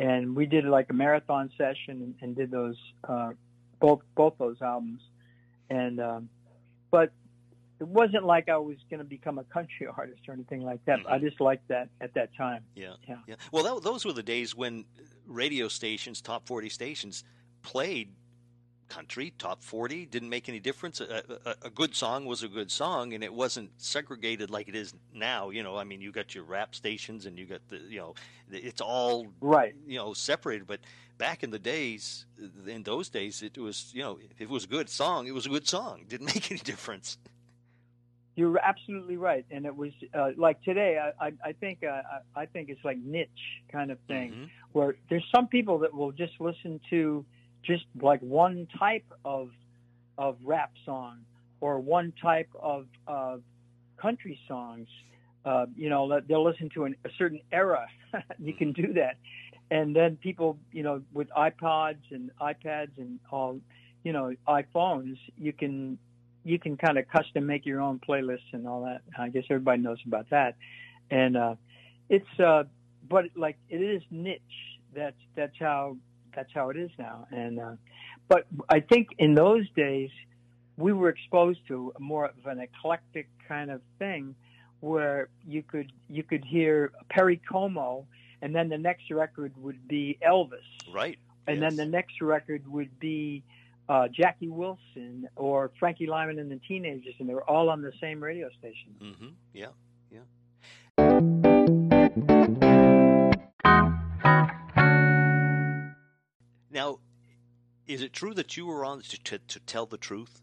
[0.00, 2.76] And we did like a marathon session and, and did those
[3.08, 3.30] uh,
[3.80, 5.00] both both those albums.
[5.70, 6.28] And um,
[6.90, 7.12] but
[7.80, 11.00] it wasn't like I was going to become a country artist or anything like that.
[11.00, 11.12] Mm-hmm.
[11.12, 12.62] I just liked that at that time.
[12.74, 13.16] Yeah, yeah.
[13.26, 13.34] yeah.
[13.52, 14.84] Well, that, those were the days when
[15.26, 17.24] radio stations, top forty stations,
[17.62, 18.10] played
[18.88, 22.70] country top 40 didn't make any difference a, a, a, good song was a good
[22.70, 26.34] song and it wasn't segregated like it is now you know i mean you got
[26.34, 28.14] your rap stations and you got the you know
[28.50, 30.80] it's all right you know separated but
[31.18, 32.26] back in the days
[32.66, 35.46] in those days it was you know if it was a good song it was
[35.46, 37.18] a good song it didn't make any difference
[38.36, 40.98] you're absolutely right, and it was uh, like today.
[40.98, 42.02] I, I, I think uh,
[42.34, 43.28] I think it's like niche
[43.70, 44.44] kind of thing, mm-hmm.
[44.72, 47.24] where there's some people that will just listen to
[47.62, 49.50] just like one type of
[50.18, 51.18] of rap song
[51.60, 53.36] or one type of uh,
[54.00, 54.88] country songs.
[55.44, 57.86] Uh, you know, they'll listen to an, a certain era.
[58.38, 59.16] you can do that,
[59.70, 63.60] and then people, you know, with iPods and iPads and all,
[64.02, 65.98] you know, iPhones, you can
[66.44, 69.00] you can kind of custom make your own playlists and all that.
[69.18, 70.56] I guess everybody knows about that,
[71.10, 71.54] and uh,
[72.08, 72.64] it's uh,
[73.08, 74.40] but like it is niche.
[74.94, 75.96] That's that's how
[76.34, 77.26] that's how it is now.
[77.30, 77.72] And uh,
[78.28, 80.10] but I think in those days
[80.76, 84.34] we were exposed to more of an eclectic kind of thing,
[84.80, 88.06] where you could you could hear Perry Como,
[88.42, 90.58] and then the next record would be Elvis,
[90.92, 91.70] right, and yes.
[91.70, 93.42] then the next record would be
[93.88, 97.92] uh, Jackie Wilson or Frankie Lymon and the Teenagers, and they were all on the
[98.00, 98.94] same radio station.
[99.00, 99.28] Mm-hmm.
[99.52, 99.66] Yeah,
[100.10, 100.20] yeah.
[106.70, 106.98] Now,
[107.86, 110.40] is it true that you were on to, to, to tell the truth?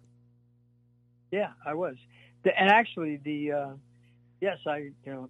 [1.32, 1.96] Yeah, I was.
[2.44, 3.70] The, and actually, the uh,
[4.40, 5.30] yes, I you know,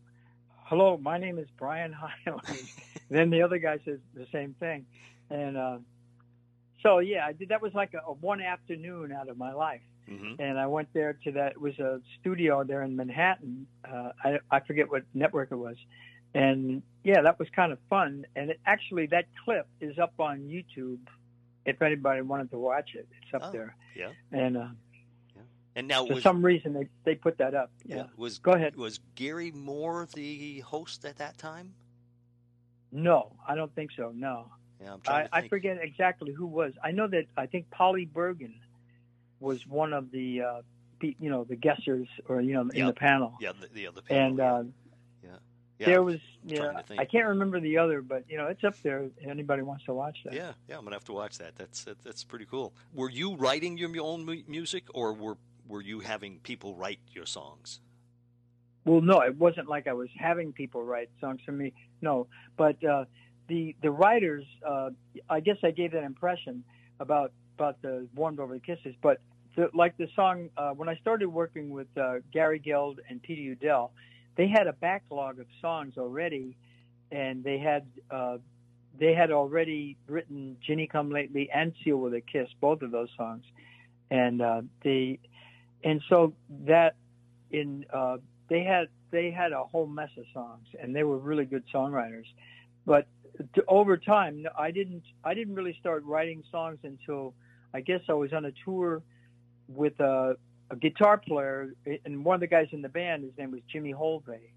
[0.65, 2.41] hello, my name is Brian Hyland.
[3.09, 4.85] then the other guy says the same thing,
[5.29, 5.55] and.
[5.55, 5.77] Uh,
[6.83, 7.49] so yeah, I did.
[7.49, 10.41] That was like a, a one afternoon out of my life, mm-hmm.
[10.41, 11.53] and I went there to that.
[11.53, 13.67] It was a studio there in Manhattan.
[13.87, 15.77] Uh, I I forget what network it was,
[16.33, 18.25] and yeah, that was kind of fun.
[18.35, 20.99] And it, actually, that clip is up on YouTube.
[21.65, 23.75] If anybody wanted to watch it, it's up Oh, there.
[23.95, 24.09] yeah.
[24.31, 24.67] And uh,
[25.75, 27.71] And now for was some reason, they they put that up.
[27.85, 28.07] Yeah.
[28.17, 28.75] was Go ahead.
[28.75, 31.73] was Garry Moore the host at that time?
[32.91, 34.11] No, I don't think so.
[34.13, 34.51] No.
[34.83, 36.73] Yeah, I, I forget exactly who was.
[36.83, 38.55] I know that I think Polly Bergen
[39.39, 40.61] was one of the uh,
[41.01, 43.33] you know the guessers or you know in the panel.
[43.39, 44.27] Yeah, the, the other panel.
[44.27, 44.53] And yeah.
[44.53, 44.63] uh,
[45.79, 45.85] yeah.
[45.85, 46.81] there was yeah.
[46.97, 49.03] I can't remember the other, but you know it's up there.
[49.03, 50.33] If anybody wants to watch that.
[50.33, 51.55] Yeah, yeah, I'm gonna have to watch that.
[51.55, 52.73] That's that's pretty cool.
[52.93, 57.81] Were you writing your own music, or were were you having people write your songs?
[58.83, 61.73] Well, no, it wasn't like I was having people write songs for me.
[62.01, 63.05] No, but uh,
[63.51, 64.91] the the writers, uh,
[65.29, 66.63] I guess I gave that impression
[67.01, 68.95] about about the warmed over the kisses.
[69.01, 69.19] But
[69.57, 73.41] the, like the song, uh, when I started working with uh, Gary Geld and Peter
[73.41, 73.91] Udell,
[74.37, 76.55] they had a backlog of songs already,
[77.11, 78.37] and they had uh,
[78.97, 83.09] they had already written "Ginny Come Lately" and "Seal with a Kiss," both of those
[83.17, 83.43] songs,
[84.09, 85.19] and uh, they
[85.83, 86.33] and so
[86.67, 86.95] that
[87.51, 88.15] in uh,
[88.47, 92.27] they had they had a whole mess of songs, and they were really good songwriters.
[92.85, 93.07] But
[93.55, 97.33] to, over time, I didn't I didn't really start writing songs until
[97.73, 99.01] I guess I was on a tour
[99.67, 100.35] with a,
[100.69, 101.73] a guitar player,
[102.05, 104.51] and one of the guys in the band, his name was Jimmy Holvay,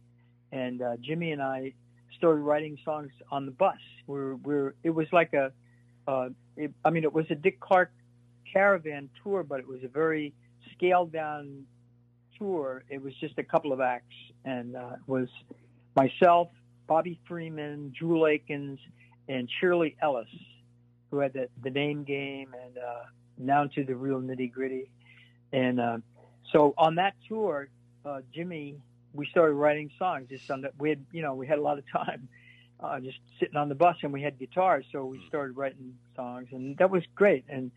[0.52, 1.72] and uh, Jimmy and I
[2.16, 3.78] started writing songs on the bus.
[4.06, 5.52] We're we're it was like a,
[6.08, 7.92] uh, it, I mean, it was a Dick Clark
[8.52, 10.32] caravan tour, but it was a very
[10.72, 11.64] scaled down
[12.38, 12.84] tour.
[12.88, 15.28] It was just a couple of acts, and uh, it was
[15.96, 16.48] myself,
[16.87, 18.79] Bobby Freeman, Jewel Akens,
[19.29, 20.29] and Shirley Ellis,
[21.11, 23.05] who had the, the name game and uh,
[23.44, 24.90] down to the real nitty gritty.
[25.53, 25.99] And uh,
[26.53, 27.68] so on that tour,
[28.05, 28.77] uh, Jimmy,
[29.12, 30.29] we started writing songs.
[30.29, 32.29] Just on that, we had, you know, we had a lot of time.
[32.81, 36.49] Uh, just sitting on the bus, and we had guitars, so we started writing songs,
[36.51, 37.44] and that was great.
[37.49, 37.70] And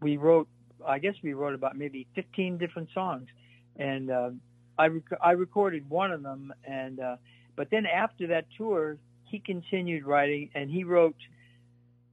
[0.00, 0.48] we wrote,
[0.86, 3.28] I guess we wrote about maybe 15 different songs,
[3.76, 4.30] and uh,
[4.78, 7.16] I rec- I recorded one of them, and uh,
[7.56, 11.16] but then after that tour, he continued writing, and he wrote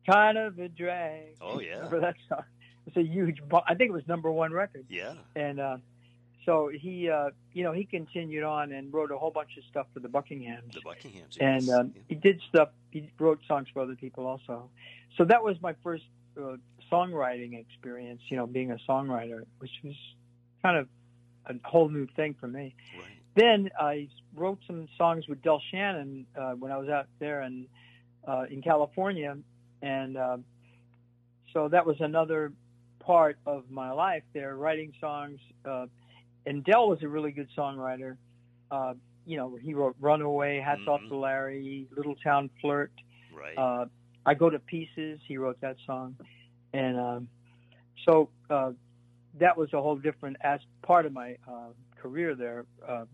[0.10, 2.44] "Kind of a Drag." Oh yeah, for that song.
[2.88, 3.40] It's a huge.
[3.66, 5.14] I think it was number one record, yeah.
[5.36, 5.78] and uh,
[6.46, 9.88] so he, uh, you know, he continued on and wrote a whole bunch of stuff
[9.94, 11.38] for the Buckinghams The Buckinghams.
[11.40, 11.76] and yes.
[11.76, 12.70] um, he did stuff.
[12.92, 14.70] He wrote songs for other people also.
[15.18, 16.04] So that was my first
[16.38, 16.58] uh,
[16.92, 18.22] songwriting experience.
[18.28, 19.96] You know, being a songwriter, which was
[20.62, 20.88] kind of
[21.46, 22.76] a whole new thing for me.
[22.98, 23.08] right.
[23.36, 27.68] Then I wrote some songs with Del Shannon uh, when I was out there in
[28.28, 29.38] uh, in California,
[29.82, 30.38] and uh,
[31.52, 32.54] so that was another
[33.00, 35.40] part of my life there, writing songs.
[35.66, 35.88] Uh,
[36.46, 38.18] and Del was a really good songwriter.
[38.72, 38.94] Uh,
[39.26, 41.10] you know, he wrote "Runaway," "Hats Off Mhm.
[41.10, 42.92] to Larry," "Little Town Flirt."
[43.34, 43.58] Right.
[43.58, 43.86] Uh,
[44.26, 46.16] "I Go to Pieces." He wrote that song,
[46.74, 47.28] and um,
[48.06, 48.74] so uh,
[49.40, 52.66] that was a whole different as part of my uh, career there.
[52.88, 53.06] Uh,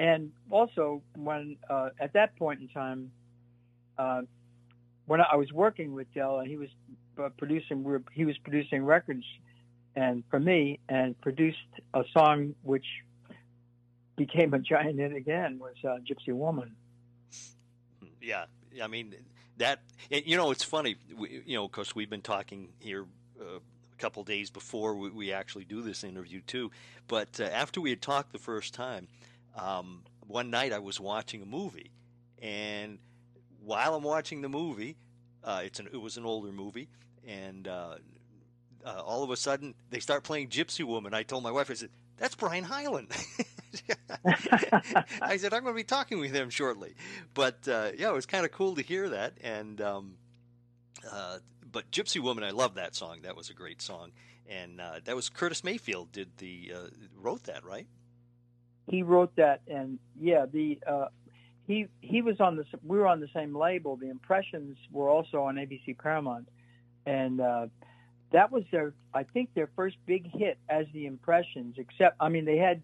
[0.00, 3.12] and also, when uh, at that point in time,
[3.98, 4.22] uh,
[5.04, 6.70] when I was working with Del, and he was
[7.22, 9.26] uh, producing, we were, he was producing records,
[9.94, 11.58] and for me, and produced
[11.92, 12.86] a song which
[14.16, 16.74] became a giant hit again was uh, "Gypsy Woman."
[18.22, 18.46] Yeah,
[18.82, 19.14] I mean
[19.58, 19.82] that.
[20.08, 20.96] You know, it's funny.
[21.14, 23.04] We, you know, of course, we've been talking here
[23.38, 26.70] uh, a couple days before we, we actually do this interview too.
[27.06, 29.08] But uh, after we had talked the first time,
[29.56, 31.90] um, one night I was watching a movie,
[32.40, 32.98] and
[33.64, 34.96] while I'm watching the movie,
[35.44, 36.88] uh, it's an it was an older movie,
[37.26, 37.94] and uh,
[38.84, 41.14] uh, all of a sudden they start playing Gypsy Woman.
[41.14, 43.08] I told my wife, I said, "That's Brian Hyland."
[45.22, 46.94] I said, "I'm going to be talking with him shortly."
[47.34, 49.34] But uh, yeah, it was kind of cool to hear that.
[49.42, 50.14] And um,
[51.10, 51.38] uh,
[51.70, 53.20] but Gypsy Woman, I love that song.
[53.22, 54.12] That was a great song,
[54.48, 56.72] and uh, that was Curtis Mayfield did the
[57.20, 57.86] wrote that, right?
[58.90, 61.06] He wrote that, and yeah, the uh,
[61.66, 63.96] he he was on the we were on the same label.
[63.96, 66.48] The Impressions were also on ABC Paramount,
[67.06, 67.66] and uh,
[68.32, 71.76] that was their I think their first big hit as the Impressions.
[71.78, 72.82] Except I mean they had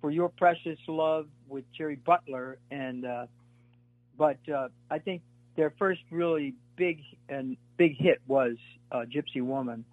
[0.00, 3.26] for Your Precious Love with Jerry Butler, and uh,
[4.16, 5.20] but uh, I think
[5.56, 8.56] their first really big and big hit was
[8.90, 9.84] uh, Gypsy Woman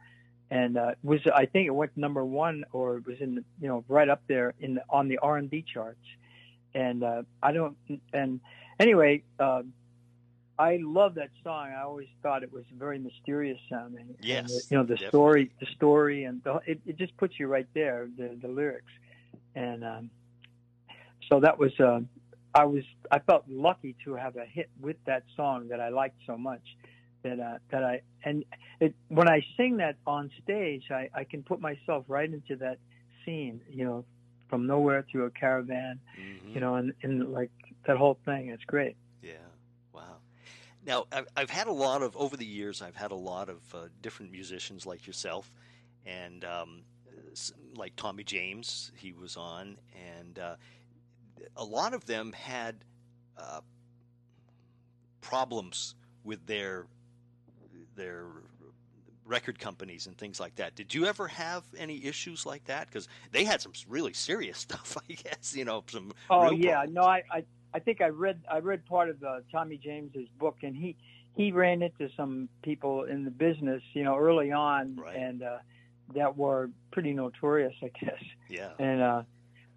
[0.52, 3.70] and uh, was I think it went number one or it was in the, you
[3.70, 6.06] know right up there in the, on the R and B charts.
[6.76, 7.76] And uh, I don't
[8.14, 8.42] and
[8.80, 9.64] anyway, uh,
[10.60, 11.74] I love that song.
[11.76, 14.02] I always thought it was very mysterious sounding.
[14.02, 15.08] And, Yes, uh, you know the definitely.
[15.10, 18.10] story, the story, and the, it, it just puts you right there.
[18.18, 18.92] The the lyrics,
[19.56, 20.10] and um,
[21.30, 22.02] so that was uh,
[22.54, 26.20] I was I felt lucky to have a hit with that song that I liked
[26.28, 26.64] so much
[27.24, 28.46] that uh, that I and
[28.80, 32.78] it, when I sing that on stage, I, I can put myself right into that
[33.26, 34.06] scene, you know,
[34.50, 36.56] from nowhere to a caravan, Mhm.
[36.56, 37.52] you know, and, and like
[37.86, 38.50] that whole thing.
[38.50, 38.96] It's great.
[39.22, 39.34] Yeah.
[39.94, 40.18] Wow.
[40.86, 43.58] Now, I've, I've had a lot of, over the years, I've had a lot of
[43.74, 45.54] uh, different musicians like yourself,
[46.06, 46.82] and um,
[47.76, 49.78] like Tommy James, he was on,
[50.18, 50.56] and uh,
[51.56, 52.84] a lot of them had
[53.38, 53.62] uh,
[55.22, 56.88] problems with their
[58.02, 58.26] their
[59.26, 60.76] record companies and things like that.
[60.76, 62.88] Did you ever have any issues like that?
[62.88, 65.56] Because they had some really serious stuff, I guess.
[65.56, 66.12] You know, some.
[66.30, 66.96] Oh yeah, problems.
[66.96, 67.44] no, I, I
[67.74, 70.96] I think I read I read part of uh, Tommy James's book, and he
[71.36, 75.16] he ran into some people in the business, you know, early on, Right.
[75.16, 75.58] and uh,
[76.16, 78.22] that were pretty notorious, I guess.
[78.50, 78.72] Yeah.
[78.80, 79.24] And uh,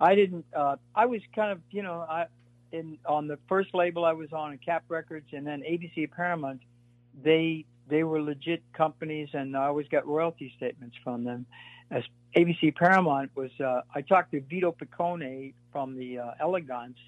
[0.01, 0.47] I didn't.
[0.53, 2.27] Uh, I was kind of, you know, I
[2.73, 6.63] in on the first label I was on, Kapp Records, and then ABC Paramount.
[7.23, 11.47] They they were legit companies, and I always got royalty statements from them.
[11.91, 12.03] As
[12.37, 16.99] ABC Paramount was, uh, I talked to Vito Picone from the uh, Elegants,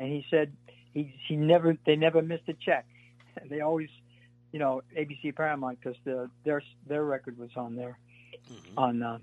[0.00, 0.52] and he said
[0.92, 2.86] he he never they never missed a check.
[3.50, 3.88] They always,
[4.52, 7.98] you know, ABC Paramount because the their their record was on there
[8.50, 8.74] Mhm.
[8.76, 9.18] on uh,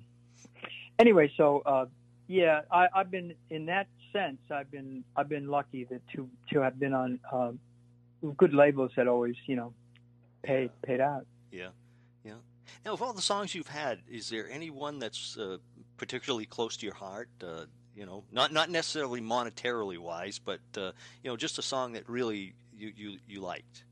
[1.00, 1.86] anyway so uh
[2.28, 6.60] yeah I, i've been in that sense i've been i've been lucky that to to
[6.62, 7.52] have been on uh,
[8.38, 9.74] good labels that always you know
[10.44, 11.70] paid paid out Yeah,
[12.24, 12.34] yeah.
[12.86, 15.58] Now, of all the songs you've had, is there any one that's uh,
[15.98, 17.30] particularly close to your heart?
[17.44, 17.66] Uh,
[17.96, 20.92] you know, not not necessarily monetarily wise, but uh,
[21.24, 23.84] you know, just a song that really you you, you liked.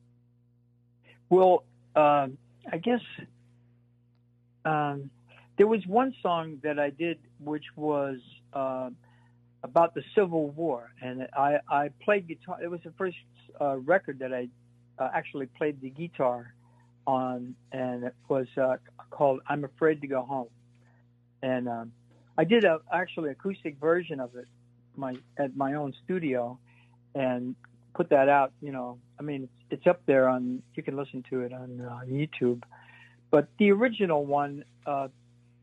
[1.30, 1.64] well
[1.96, 2.38] um
[2.72, 3.02] i guess
[4.66, 5.10] um
[5.58, 8.18] there was one song that i did which was
[8.54, 8.90] uh,
[9.64, 13.18] about the civil war and i i played guitar it was the first
[13.62, 14.48] uh, record that i
[15.00, 16.54] uh, actually played the guitar
[17.08, 18.78] on, and it was uh,
[19.10, 20.50] called "I'm Afraid to Go Home."
[21.42, 21.92] And um,
[22.38, 24.48] I did a actually acoustic version of it
[24.96, 26.60] my at my own studio,
[27.16, 27.56] and
[27.96, 28.52] put that out.
[28.62, 30.62] You know, I mean, it's, it's up there on.
[30.76, 32.64] You can listen to it on uh, YouTube.
[33.32, 35.08] But the original one, uh,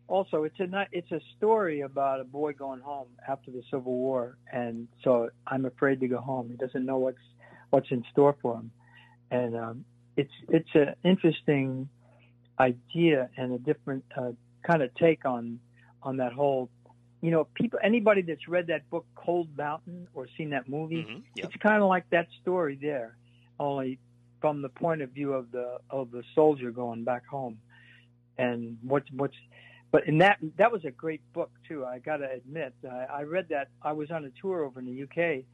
[0.09, 4.37] also, it's a it's a story about a boy going home after the Civil War,
[4.53, 6.49] and so I'm afraid to go home.
[6.51, 7.19] He doesn't know what's
[7.71, 8.71] what's in store for him,
[9.31, 9.85] and um,
[10.17, 11.89] it's it's an interesting
[12.59, 14.33] idea and a different uh,
[14.67, 15.59] kind of take on
[16.03, 16.71] on that whole.
[17.23, 21.19] You know, people anybody that's read that book Cold Mountain or seen that movie, hmm
[21.35, 21.47] Yep.
[21.53, 23.17] it's kind of like that story there,
[23.59, 23.99] only
[24.41, 27.59] from the point of view of the of the soldier going back home,
[28.39, 29.37] and what's what's.
[29.93, 31.85] But in that that was a great book too.
[31.85, 33.69] I got to admit, I, I read that.
[33.83, 35.45] I was on a tour over in the UK,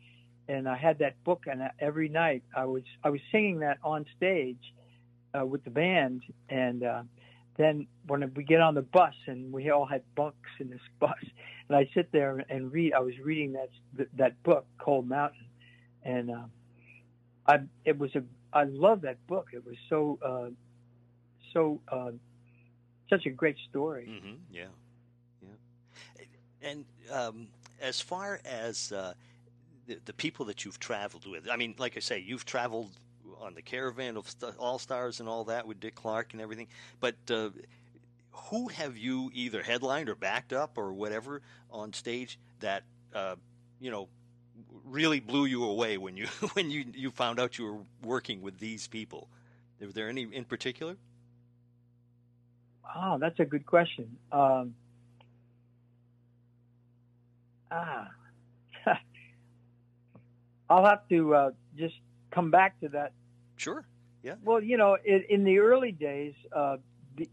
[0.49, 4.07] and I had that book, and every night I was I was singing that on
[4.16, 4.74] stage
[5.38, 7.03] uh, with the band, and uh,
[7.57, 11.14] then when we get on the bus, and we all had bunks in this bus,
[11.68, 12.93] and I sit there and read.
[12.95, 15.47] I was reading that that book, Cold Mountain,
[16.03, 16.45] and uh,
[17.47, 18.22] I it was a
[18.53, 19.49] I love that book.
[19.53, 20.51] It was so uh,
[21.53, 22.12] so uh,
[23.09, 24.07] such a great story.
[24.07, 24.64] hmm Yeah,
[25.43, 26.24] yeah.
[26.62, 27.49] And um,
[27.80, 29.14] as far as uh,
[30.05, 32.90] the, people that you've traveled with, I mean, like I say, you've traveled
[33.40, 36.68] on the caravan of All Stars and all that with Dick Clark and everything.
[37.01, 37.51] But uh,
[38.30, 42.84] who have you either headlined or backed up or whatever on stage that
[43.14, 43.36] uh,
[43.80, 44.09] you know
[44.84, 48.59] really blew you away when you when you you found out you were working with
[48.59, 49.28] these people?
[49.80, 50.97] Were there any in particular?
[52.95, 54.16] Oh, that's a good question.
[54.30, 54.74] Um,
[57.70, 58.09] ah,
[60.73, 61.95] I'll have to uh, just
[62.31, 63.12] come back to that.
[63.57, 63.85] Sure.
[64.23, 64.37] Yeah.
[64.43, 66.79] Well, you know, in, in the early days, uh,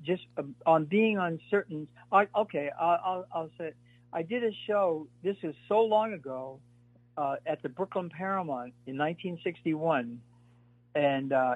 [0.03, 1.87] just um, on being uncertain.
[2.11, 3.71] I, okay, I'll, I'll, I'll say
[4.11, 5.07] I did a show.
[5.23, 6.59] This is so long ago
[7.17, 10.19] uh, at the Brooklyn Paramount in 1961,
[10.95, 11.55] and uh,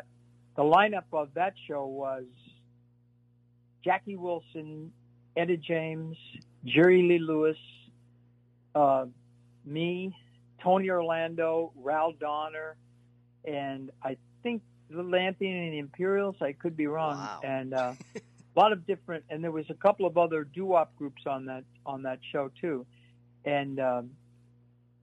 [0.56, 2.24] the lineup of that show was
[3.84, 4.94] Jackie Wilson,
[5.36, 6.16] Etta James,
[6.64, 7.58] Jerry Lee Lewis,
[8.74, 9.06] uh,
[9.66, 10.16] me,
[10.64, 12.78] Tony Orlando, Ral Donner,
[13.45, 16.36] and I think Little Anthony and the Imperials.
[16.41, 17.18] I could be wrong.
[17.18, 17.41] Wow.
[17.43, 21.24] And uh, a lot of different, and there was a couple of other doo-wop groups
[21.28, 22.86] on that on that show too.
[23.45, 24.11] And um,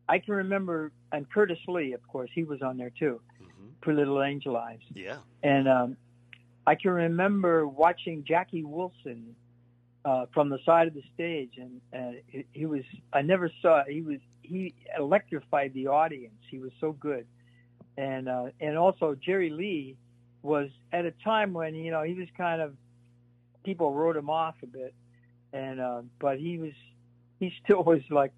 [0.08, 3.20] I can remember, and Curtis Lee, of course, he was on there too.
[3.38, 4.80] hmm Pretty Little Angel Eyes.
[4.94, 5.18] Yeah.
[5.42, 5.96] And um,
[6.66, 9.34] I can remember watching Jackie Wilson
[10.04, 12.82] uh, from the side of the stage, and, and he, he was.
[13.12, 13.84] I never saw.
[13.84, 14.18] He was.
[14.42, 16.40] He electrified the audience.
[16.50, 17.26] He was so good,
[17.96, 19.96] and uh, and also Jerry Lee
[20.42, 22.74] was at a time when you know he was kind of
[23.62, 24.94] people wrote him off a bit,
[25.52, 26.72] and uh, but he was
[27.38, 28.32] he still was like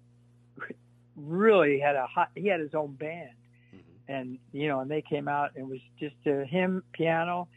[1.15, 2.29] really had a hot.
[2.35, 3.29] He had his own band,
[3.73, 4.11] Mm-hmm.
[4.11, 7.47] and you know, and they came out and it was just uh, him, piano,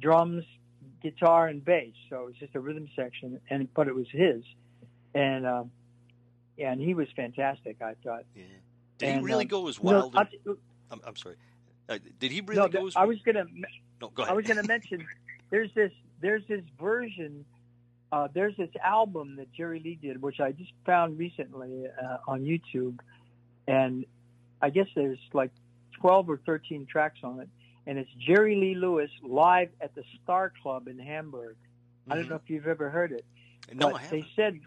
[0.00, 0.44] drums,
[1.02, 1.94] guitar, and bass.
[2.08, 4.42] So it was just a rhythm section, and but it was his,
[5.14, 5.70] and um,
[6.56, 7.82] yeah, and he was fantastic.
[7.82, 8.24] I thought.
[8.34, 8.44] Yeah.
[8.98, 10.14] Did And, he really um, go as wild?
[10.14, 10.56] I, in-
[10.90, 11.36] I'm, I'm sorry.
[11.88, 12.96] Uh, did he really no, go as?
[12.96, 13.44] I was gonna.
[14.00, 14.32] no, go ahead.
[14.32, 15.06] I was going to mention
[15.50, 17.44] there's this there's this version
[18.12, 22.42] uh, there's this album that Jerry Lee did, which I just found recently uh, on
[22.42, 22.98] YouTube,
[23.68, 24.04] and
[24.60, 25.52] I guess there's like
[26.00, 27.48] 12 or 13 tracks on it,
[27.90, 31.56] and it's Jerry Lee Lewis live at the Star Club in Hamburg.
[32.08, 32.28] I don't Mhm.
[32.28, 33.24] know if you've ever heard it.
[33.74, 34.60] No, but I they said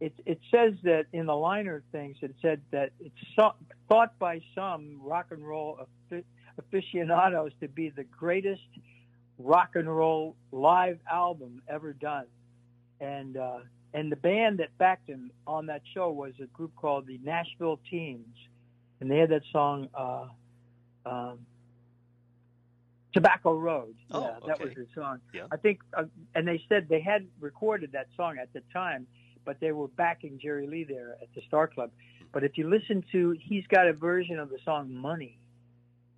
[0.00, 0.14] it.
[0.24, 3.54] It says that in the liner things, it said that it's so,
[3.90, 5.86] thought by some rock and roll
[6.56, 8.62] aficionados to be the greatest
[9.38, 12.28] rock and roll live album ever done,
[12.98, 13.60] and uh,
[13.92, 17.78] and the band that backed him on that show was a group called the Nashville
[17.90, 18.36] Teens,
[19.00, 19.90] and they had that song.
[19.94, 20.28] Uh,
[21.04, 21.46] um,
[23.12, 23.94] Tobacco Road.
[24.10, 25.20] Oh, yeah, that was the song.
[25.32, 25.46] Yeah.
[25.50, 26.04] I think, uh,
[26.34, 29.06] and they said they had recorded that song at the time,
[29.44, 31.90] but they were backing Jerry Lee there at the Star Club.
[32.32, 35.38] But if you listen to, he's got a version of the song "Money"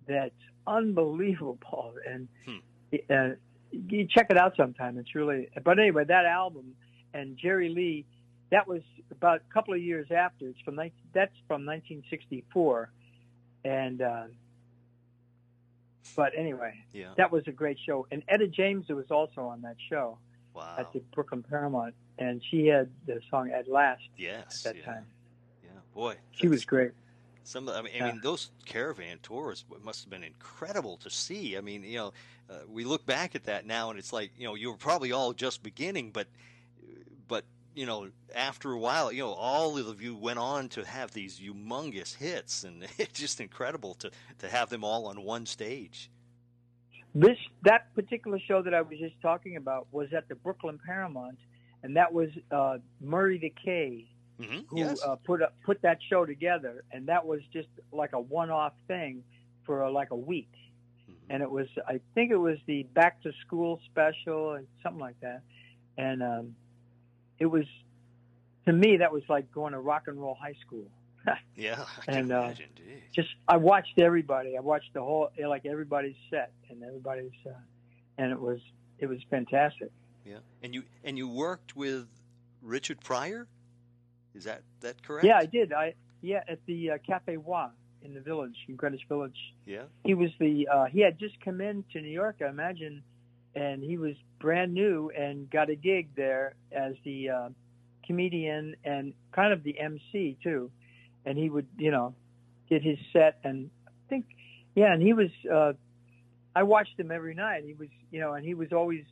[0.07, 0.35] that's
[0.67, 2.95] unbelievable, and Hmm.
[3.09, 3.29] uh,
[3.71, 4.97] you check it out sometime.
[4.97, 5.47] It's really.
[5.63, 6.75] But anyway, that album
[7.13, 8.05] and Jerry Lee,
[8.51, 8.81] that was
[9.11, 10.47] about a couple of years after.
[10.49, 12.89] It's from 19, that's from 1964,
[13.63, 14.01] and.
[14.01, 14.23] Uh,
[16.15, 17.13] but anyway, Yeah.
[17.17, 18.07] that was a great show.
[18.11, 20.17] And Etta James was also on that show
[20.53, 20.75] Wow.
[20.77, 24.65] at the Brooklyn Paramount, and she had the song "At Last" yes.
[24.65, 24.85] at that yeah.
[24.85, 25.05] time.
[25.63, 25.69] Yeah.
[25.93, 26.15] Boy.
[26.31, 26.91] She was great.
[27.43, 31.57] Some of, I mean, I mean, those caravan tours must have been incredible to see.
[31.57, 32.13] I mean, you know,
[32.49, 35.11] uh, we look back at that now, and it's like, you know, you were probably
[35.11, 36.27] all just beginning, but
[37.75, 41.39] you know, after a while, you know, all of you went on to have these
[41.39, 46.09] humongous hits, and it's just incredible to to have them all on one stage.
[47.13, 51.39] This that particular show that I was just talking about was at the Brooklyn Paramount,
[51.83, 54.07] and that was uh, Murray the K
[54.41, 55.03] hmm who yes.
[55.05, 59.23] uh, put put that show together, and that was just like a one-off thing
[59.65, 60.51] for uh, like a week.
[61.09, 61.15] Mhm.
[61.29, 65.19] and it was I think it was the back to school special and something like
[65.21, 65.41] that,
[65.97, 66.55] and um,
[67.41, 67.65] it was
[68.65, 70.85] to me that was like going to rock and roll high school.
[71.55, 72.69] yeah, I can and, uh, imagine.
[73.13, 74.55] Just I watched everybody.
[74.55, 77.53] I watched the whole like everybody's set and everybody's, uh,
[78.19, 78.59] and it was
[78.99, 79.91] it was fantastic.
[80.25, 82.07] Yeah, and you and you worked with
[82.61, 83.47] Richard Pryor.
[84.35, 85.25] Is that that correct?
[85.25, 85.73] Yeah, I did.
[85.73, 87.71] I yeah at the uh, Cafe Wha
[88.03, 89.37] in the village in Greenwich Village.
[89.65, 89.83] Yeah.
[90.03, 93.03] he was the uh, he had just come in to New York, I imagine,
[93.55, 97.49] and he was brand new and got a gig there as the uh,
[98.05, 100.71] comedian and kind of the MC too.
[101.25, 102.15] And he would, you know,
[102.69, 104.25] did his set and I think,
[104.75, 105.29] yeah, and he was.
[105.49, 105.73] Uh,
[106.53, 107.63] I watched him every night.
[107.65, 109.03] He was, you know, and he was always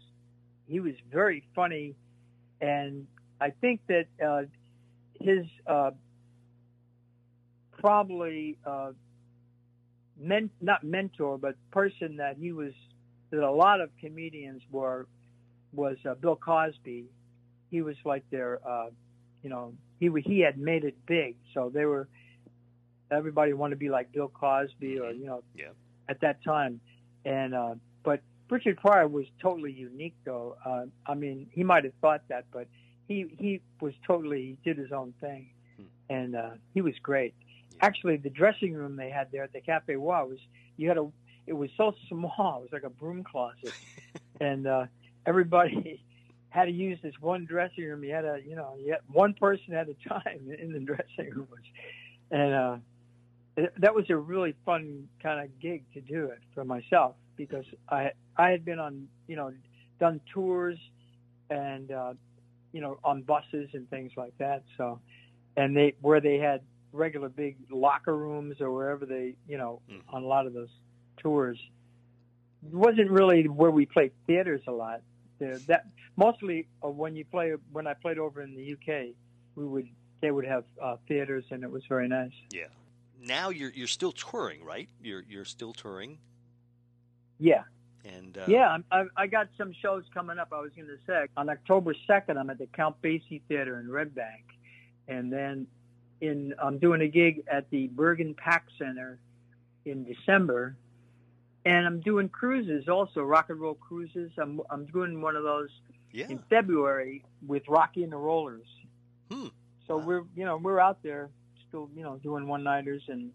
[0.67, 1.95] he was very funny,
[2.59, 3.07] and
[3.39, 4.43] I think that uh,
[5.19, 5.91] his uh,
[7.77, 8.57] probably.
[8.65, 8.91] Uh,
[10.19, 12.73] men, not mentor, but person that he was
[13.31, 15.07] that a lot of comedians were
[15.73, 17.05] was uh, Bill Cosby.
[17.71, 18.89] He was like their, uh,
[19.43, 22.07] you know, he he had made it big, so they were
[23.11, 25.69] everybody wanted to be like Bill Cosby or you know, Yeah.
[26.07, 26.79] at that time,
[27.25, 30.55] and uh, but Richard Pryor was totally unique though.
[30.65, 32.67] Uh, I mean, he might have thought that, but
[33.07, 35.83] he he was totally he did his own thing, Hmm.
[36.09, 37.33] and uh, he was great
[37.73, 37.85] Yeah.
[37.87, 40.39] actually the dressing room they had there at the Cafe Wha was
[40.77, 41.07] you had a
[41.47, 43.73] it was so small it was like a broom closet
[44.41, 44.85] and uh
[45.25, 46.03] everybody
[46.49, 49.33] had to use this one dressing room you had a you know you had one
[49.33, 51.47] person at a time in the dressing room
[52.31, 52.77] and uh
[53.57, 57.65] it, that was a really fun kind of gig to do it for myself because
[57.89, 59.51] I I had been on you know
[59.99, 60.77] done tours
[61.49, 62.13] and uh
[62.71, 64.99] you know on buses and things like that so
[65.57, 66.61] and they where they had
[66.91, 70.01] regular big locker rooms or wherever they, you know, Mhm.
[70.09, 70.71] on a lot of those
[71.17, 71.59] tours.
[72.65, 75.01] It wasn't really where we played theaters a lot.
[75.39, 75.85] There, that
[76.17, 79.15] mostly uh, when you play when I played over in the UK,
[79.55, 79.87] we would
[80.21, 82.33] they would have uh, theaters and it was very nice.
[82.51, 82.65] Yeah.
[83.21, 84.89] Now you're you're still touring, right?
[85.01, 86.19] You're you're still touring.
[87.41, 87.63] Yeah,
[88.03, 90.49] And uh, yeah, I'm- I, I got some shows coming up.
[90.51, 93.89] I was going to say on October 2nd, I'm at the Count Basie Theater in
[93.89, 94.43] Red Bank,
[95.07, 95.65] and then
[96.19, 99.19] in I'm doing a gig at the Bergen PAC Center
[99.85, 100.75] in December,
[101.65, 104.31] and I'm doing cruises also, rock and roll cruises.
[104.37, 105.69] I'm I'm doing one of those
[106.11, 108.67] yeah, in February with Rocky and the Rollers.
[109.31, 109.47] Hmm.
[109.87, 110.05] So Wow.
[110.05, 111.29] we're you know we're out there
[111.67, 113.31] still you know doing one nighters and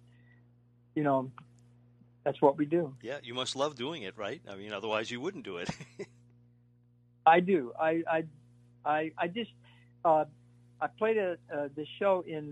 [0.94, 1.30] you know
[2.24, 2.94] that's what we do.
[3.02, 3.18] yeah.
[3.22, 4.40] You must love doing it, right?
[4.50, 5.68] I mean, otherwise you wouldn't do it.
[7.26, 7.72] I do.
[7.78, 8.24] I I
[8.84, 9.50] I, I just
[10.04, 10.24] uh,
[10.80, 12.50] I played a, uh, the show in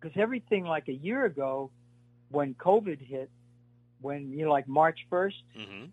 [0.00, 1.70] because everything like a year ago
[2.30, 3.30] when COVID hit,
[4.00, 5.86] when you know like March first, hmm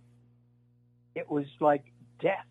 [1.16, 1.84] it was like
[2.20, 2.46] death.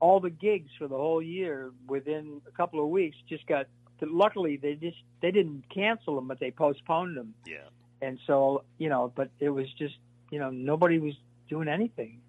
[0.00, 3.66] All the gigs for the whole year within a couple of weeks just got.
[4.00, 7.34] Luckily, they just they didn't cancel them, but they postponed them.
[7.46, 7.68] Yeah.
[8.02, 9.94] and so you know but it was just
[10.30, 11.14] you know nobody was
[11.48, 12.20] doing anything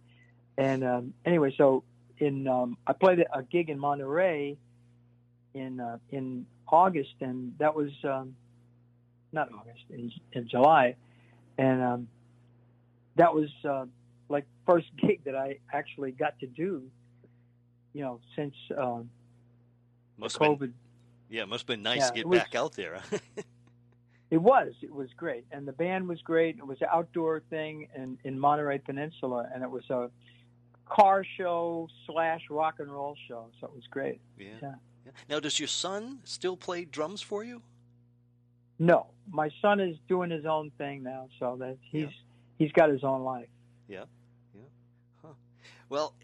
[0.57, 1.83] and um anyway so
[2.19, 4.57] in um i played a gig in monterey
[5.53, 8.35] in uh, in august and that was um
[9.33, 10.95] not august in, in july
[11.57, 12.07] and um
[13.15, 13.85] that was uh
[14.29, 16.83] like first gig that i actually got to do
[17.93, 19.09] you know since um
[20.17, 20.73] Must have been, covid
[21.27, 23.01] yeah, it must have been nice Yeah, to get was- back out there.
[24.31, 24.73] It was.
[24.81, 26.57] It was great, and the band was great.
[26.57, 30.09] It was an outdoor thing in in Monterey Peninsula, and it was a
[30.89, 33.45] car show slash rock and roll show.
[33.61, 34.19] So it was great.
[34.37, 34.47] yeah.
[34.61, 34.73] Yeah.
[35.05, 35.11] yeah.
[35.29, 37.61] Now, does your son still play drums for you?
[38.79, 42.09] No, my son is doing his own thing now, so that he's
[42.57, 43.47] he's got his own life.
[43.87, 44.05] Yeah.
[44.55, 45.29] yeah.
[45.89, 46.15] Well,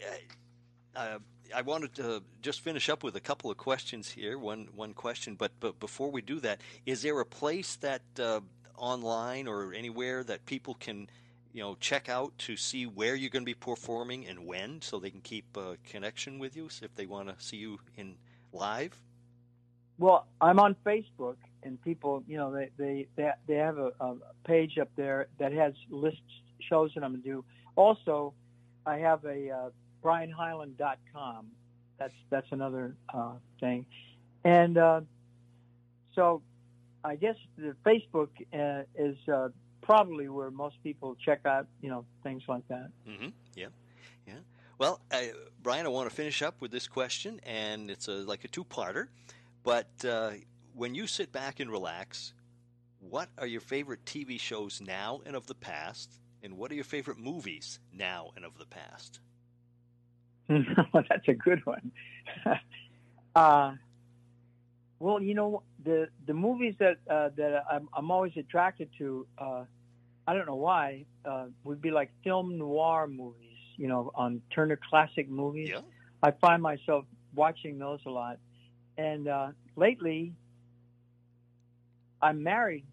[0.96, 1.18] uh, uh,
[1.54, 4.38] I wanted to just finish up with a couple of questions here.
[4.38, 8.40] One one question, but but before we do that, is there a place that uh,
[8.76, 11.08] online or anywhere that people can,
[11.52, 14.98] you know, check out to see where you're going to be performing and when, so
[14.98, 18.16] they can keep uh, connection with you if they want to see you in
[18.52, 19.00] live?
[19.98, 24.16] Well, I'm on Facebook, and people, you know, they they they, they have a, a
[24.44, 26.20] page up there that has lists
[26.60, 27.44] shows that I'm gonna do.
[27.76, 28.34] Also,
[28.86, 29.70] I have a uh,
[30.02, 31.46] BrianHyland.com.
[31.98, 33.86] That's that's another uh, thing,
[34.44, 35.00] and uh,
[36.14, 36.42] so
[37.04, 39.48] I guess the Facebook uh, is uh,
[39.80, 42.90] probably where most people check out, you know, things like that.
[43.08, 43.28] Mm-hmm.
[43.54, 43.66] Yeah,
[44.26, 44.34] yeah.
[44.78, 45.32] Well, I,
[45.62, 49.08] Brian, I want to finish up with this question, and it's a, like a two-parter.
[49.62, 50.32] But uh,
[50.74, 52.34] when you sit back and relax,
[53.00, 56.18] what are your favorite TV shows now and of the past?
[56.42, 59.20] And what are your favorite movies now and of the past?
[60.48, 60.64] well,
[61.08, 61.92] That's a good one.
[63.34, 63.72] uh,
[64.98, 69.26] well, you know the the movies that uh, that I'm, I'm always attracted to.
[69.38, 69.64] Uh,
[70.26, 71.04] I don't know why.
[71.24, 73.38] Uh, would be like film noir movies.
[73.76, 75.70] You know, on Turner Classic Movies.
[75.70, 75.80] Yeah.
[76.22, 77.04] I find myself
[77.34, 78.38] watching those a lot.
[78.96, 80.34] And uh, lately,
[82.22, 82.86] I'm married.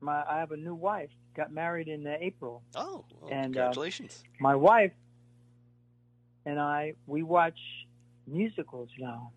[0.00, 1.10] My I have a new wife.
[1.36, 2.62] Got married in uh, April.
[2.74, 4.24] Oh, well, And, uh, congratulations!
[4.40, 4.92] My wife
[6.44, 7.58] and I we watch
[8.26, 9.32] musicals now.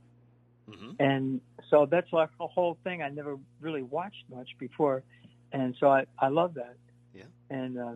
[0.72, 5.04] hmm and so that's like a whole thing I never really watched much before,
[5.52, 6.76] and so I I love that.
[7.14, 7.24] Yeah.
[7.50, 7.96] And uh,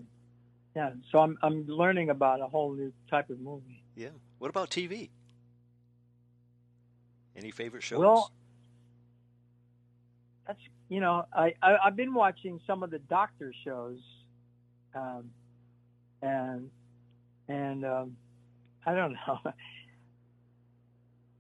[0.76, 3.84] yeah, so I'm I'm learning about a whole new type of movie.
[3.96, 4.10] Yeah.
[4.40, 5.10] What about TV?
[7.36, 8.00] Any favorite shows?
[8.00, 8.32] Well,
[10.48, 10.60] that's
[10.90, 14.00] you know I, I I've been watching some of the doctor shows,
[14.94, 15.30] um,
[16.22, 16.70] and
[17.48, 18.18] and um,
[18.86, 19.40] I don't know.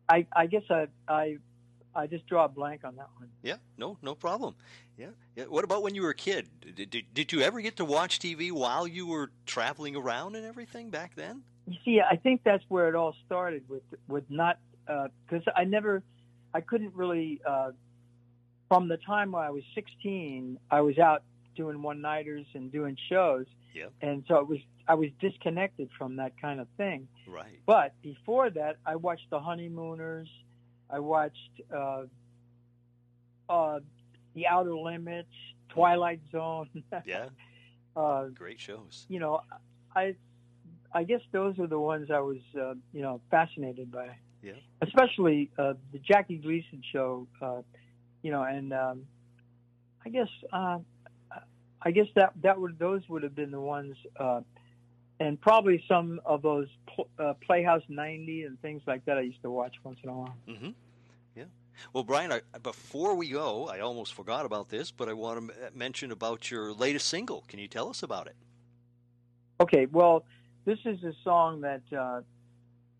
[0.09, 1.37] I I guess I I
[1.95, 3.29] I just draw a blank on that one.
[3.41, 4.55] Yeah, no, no problem.
[4.97, 5.45] Yeah, yeah.
[5.45, 6.47] What about when you were a kid?
[6.75, 10.45] Did, did, did you ever get to watch TV while you were traveling around and
[10.45, 11.41] everything back then?
[11.67, 16.03] You see, I think that's where it all started with with not because I never,
[16.53, 17.41] I couldn't really.
[17.47, 17.71] Uh,
[18.67, 21.23] from the time when I was 16, I was out
[21.55, 23.85] doing one nighters and doing shows, Yeah.
[24.01, 27.07] and so it was I was disconnected from that kind of thing.
[27.27, 27.59] Right.
[27.65, 30.29] But before that, I watched The Honeymooners,
[30.91, 32.03] I watched uh,
[33.49, 33.79] uh,
[34.35, 35.29] The Outer Limits,
[35.69, 36.69] Twilight Zone.
[37.05, 37.29] Yeah,
[37.95, 39.05] uh, great shows.
[39.09, 39.41] you know,
[39.95, 40.15] I
[40.93, 44.09] I guess those are the ones I was uh, you know fascinated by.
[44.43, 44.53] Yeah.
[44.81, 47.61] Especially uh, the Jackie Gleason show, uh,
[48.25, 49.05] you know, and um,
[50.03, 50.79] I guess uh,
[51.79, 54.41] I guess that that would those would have been the ones, uh,
[55.19, 59.43] and probably some of those pl- uh, Playhouse 90 and things like that I used
[59.43, 60.35] to watch once in a while.
[60.47, 60.69] hmm
[61.35, 61.43] Yeah.
[61.93, 65.53] Well, Brian, I, before we go, I almost forgot about this, but I want to
[65.53, 67.43] m- mention about your latest single.
[67.47, 68.35] Can you tell us about it?
[69.61, 70.25] Okay, well,
[70.65, 72.21] this is a song that uh,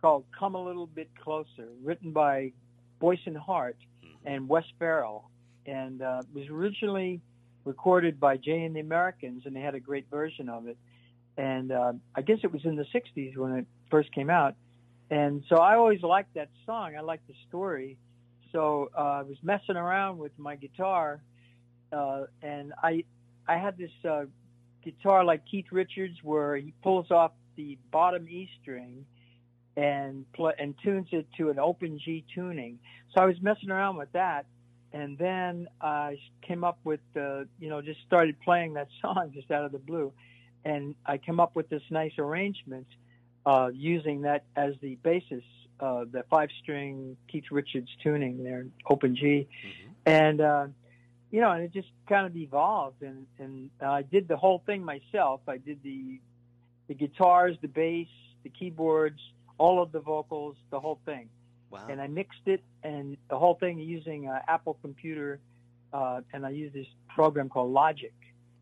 [0.04, 2.52] called "Come a Little Bit Closer," written by
[3.00, 3.95] Boyce and Hart Mm-hmm.
[4.26, 5.30] And Wes Farrell,
[5.66, 7.22] and uh, was originally
[7.64, 10.78] recorded by Jay and the Americans, and they had a great version of it.
[11.38, 14.56] And uh, I guess it was in the '60s when it first came out,
[15.10, 16.96] and so I always liked that song.
[16.98, 17.98] I liked the story,
[18.52, 21.22] so uh, I was messing around with my guitar,
[21.92, 23.04] uh, and I
[23.48, 24.26] I had this uh,
[24.84, 29.06] guitar like Keith Richards, where he pulls off the bottom E string
[29.78, 32.80] and pl- and tunes it to an open G tuning.
[33.14, 34.46] So I was messing around with that,
[34.94, 39.52] and then I came up with the you know just started playing that song just
[39.52, 40.14] out of the blue,
[40.64, 42.88] and I came up with this nice arrangement
[43.46, 45.44] uh, using that as the basis,
[45.80, 49.90] uh, the five string Keith Richards tuning there, open G, Mhm.
[50.06, 50.68] and uh,
[51.32, 54.84] you know, and it just kind of evolved, and and I did the whole thing
[54.86, 55.42] myself.
[55.48, 56.20] I did the
[56.88, 58.08] the guitars, the bass,
[58.44, 59.20] the keyboards,
[59.58, 61.30] all of the vocals, the whole thing,
[61.72, 61.88] Wow.
[61.90, 65.40] and I mixed it and the whole thing using uh, Apple Computer,
[65.94, 68.14] uh, and I used this program called Logic.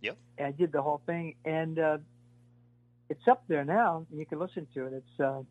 [0.01, 0.17] Yep.
[0.37, 1.97] And I did the whole thing, and uh,
[3.09, 4.93] it's up there now, and you can listen to it.
[4.93, 5.41] It's uh,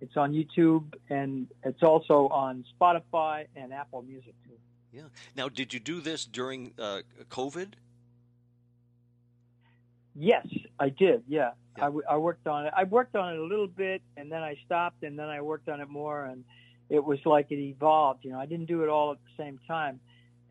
[0.00, 4.56] it's on YouTube, and it's also on Spotify and Apple Music too.
[4.92, 5.02] yeah.
[5.36, 7.74] Now, did you do this during uh, COVID?
[10.14, 10.46] Yes,
[10.78, 11.22] I did.
[11.28, 11.84] Yeah, Yeah.
[11.84, 12.72] I, w- I worked on it.
[12.76, 15.68] I worked on it a little bit, and then I stopped, and then I worked
[15.68, 16.44] on it more, and
[16.90, 18.24] it was like it evolved.
[18.24, 20.00] You know, I didn't do it all at the same time,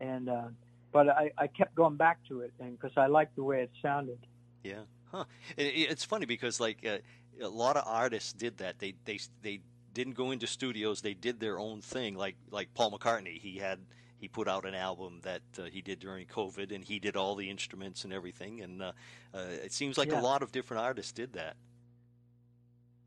[0.00, 0.48] and uh,
[0.92, 3.70] but I, I kept going back to it, and because I liked the way it
[3.80, 4.18] sounded.
[4.64, 4.80] Yeah.
[5.12, 5.24] Huh.
[5.56, 6.98] It, it- it's funny because like uh,
[7.40, 8.78] a lot of artists did that.
[8.80, 9.60] They they they
[9.94, 11.02] didn't go into studios.
[11.02, 12.16] They did their own thing.
[12.16, 13.78] Like like Paul McCartney, he had
[14.22, 17.34] he put out an album that uh, he did during COVID, and he did all
[17.34, 18.60] the instruments and everything.
[18.60, 18.92] And uh,
[19.34, 20.20] uh, it seems like Yeah.
[20.20, 21.56] a lot of different artists did that.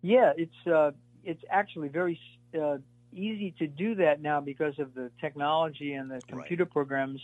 [0.02, 0.92] Yeah, it's uh,
[1.24, 2.20] it's actually very
[2.54, 2.80] uh,
[3.14, 7.22] easy to do that now because of the technology and the computer programs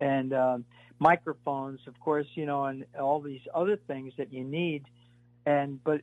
[0.00, 0.58] and uh,
[0.98, 4.86] microphones, of course, you know, and all these other things that you need.
[5.44, 6.00] And but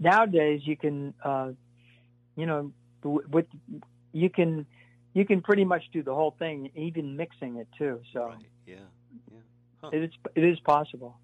[0.00, 1.52] nowadays you can, uh,
[2.34, 2.72] you know,
[3.04, 3.46] with
[4.12, 4.66] you can
[5.14, 8.00] you can pretty much do the whole thing, even mixing it too.
[8.12, 8.46] So Right.
[8.66, 8.76] Yeah.
[9.32, 9.90] Yeah.
[9.92, 11.16] it is it is possible.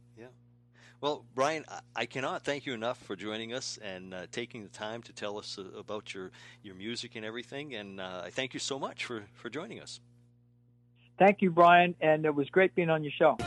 [1.01, 4.69] Well, Brian, I- I cannot thank you enough for joining us and uh, taking the
[4.69, 6.31] time to tell us uh, about your,
[6.63, 7.75] your music and everything.
[7.75, 10.01] And uh, I thank you so much for, for joining us.
[11.19, 13.39] Thank you, Brian, and it was great being on your show.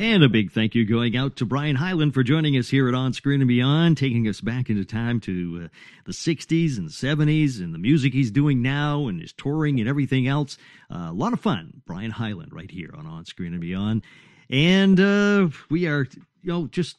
[0.00, 2.94] And a big thank you going out to Brian Hyland for joining us here at
[2.94, 5.68] On Screen and Beyond, taking us back into time to uh,
[6.06, 10.26] the 60s and 70s and the music he's doing now and his touring and everything
[10.26, 10.56] else.
[10.90, 11.82] Uh, a lot of fun.
[11.84, 14.02] Brian Hyland right here on On Screen and Beyond.
[14.48, 16.06] And uh, we are,
[16.42, 16.96] you know, just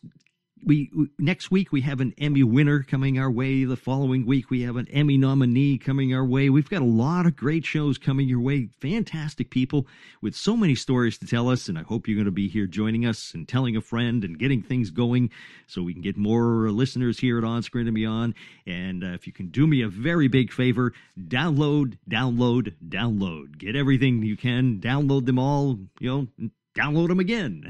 [0.64, 3.64] we, next week we have an Emmy winner coming our way.
[3.64, 6.50] The following week we have an Emmy nominee coming our way.
[6.50, 8.70] We've got a lot of great shows coming your way.
[8.80, 9.88] Fantastic people
[10.22, 12.68] with so many stories to tell us, and I hope you're going to be here
[12.68, 15.32] joining us and telling a friend and getting things going
[15.68, 18.36] so we can get more listeners here at On Screen and Beyond.
[18.68, 23.58] And uh, if you can do me a very big favor, download, download, download.
[23.58, 24.80] Get everything you can.
[24.80, 25.80] Download them all.
[26.00, 27.70] You know download them again.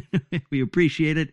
[0.50, 1.30] we appreciate it.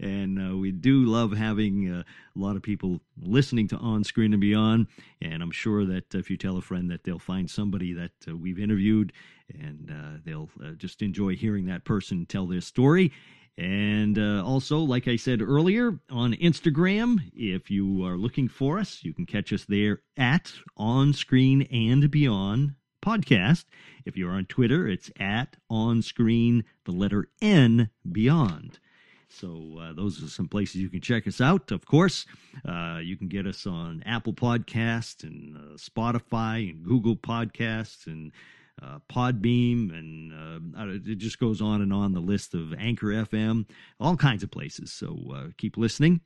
[0.00, 4.32] And uh, we do love having uh, a lot of people listening to On Screen
[4.32, 4.88] and Beyond.
[5.22, 8.36] And I'm sure that if you tell a friend that they'll find somebody that uh,
[8.36, 9.12] we've interviewed
[9.48, 13.12] and uh, they'll uh, just enjoy hearing that person tell their story.
[13.58, 19.02] And uh, also, like I said earlier, on Instagram, if you are looking for us,
[19.02, 22.74] you can catch us there at On Screen and Beyond
[23.06, 23.64] podcast.
[24.04, 28.80] If you're on Twitter, it's at on screen, the letter N beyond.
[29.28, 31.70] So uh, those are some places you can check us out.
[31.70, 32.26] Of course,
[32.66, 38.32] uh, you can get us on Apple Podcasts and uh, Spotify and Google Podcasts and
[38.82, 43.66] uh, Podbean, and uh, it just goes on and on the list of Anchor FM,
[44.00, 44.92] all kinds of places.
[44.92, 46.20] So uh, keep listening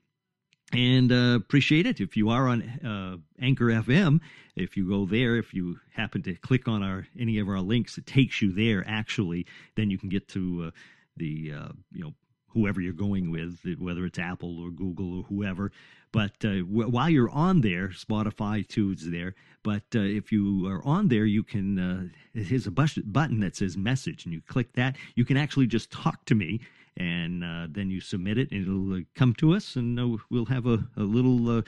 [0.73, 2.01] and uh, appreciate it.
[2.01, 4.21] If you are on uh, Anchor FM,
[4.57, 7.99] if you go there, if you happen to click on our any of our links,
[7.99, 8.85] it takes you there.
[8.87, 9.47] Actually,
[9.77, 10.71] then you can get to uh,
[11.17, 12.15] the uh, you know
[12.49, 15.73] whoever you're going with, whether it's Apple or Google or whoever.
[16.13, 19.35] But uh, w- while you're on there, Spotify too is there.
[19.63, 22.13] But uh, if you are on there, you can.
[22.35, 24.97] There's a button that says message, and you click that.
[25.17, 26.61] You can actually just talk to me
[26.97, 30.47] and uh, then you submit it, and it'll uh, come to us, and uh, we'll
[30.47, 31.63] have a, a little uh,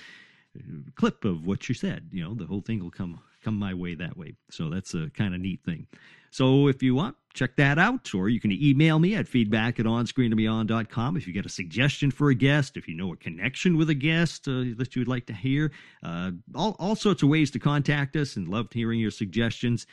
[0.94, 2.08] clip of what you said.
[2.12, 4.34] You know, the whole thing will come come my way that way.
[4.50, 5.86] So that's a kind of neat thing.
[6.30, 9.84] So if you want, check that out, or you can email me at feedback at
[9.84, 13.90] onscreenandbeyond.com if you get a suggestion for a guest, if you know a connection with
[13.90, 15.72] a guest uh, that you would like to hear.
[16.02, 19.86] Uh, all, all sorts of ways to contact us and love hearing your suggestions,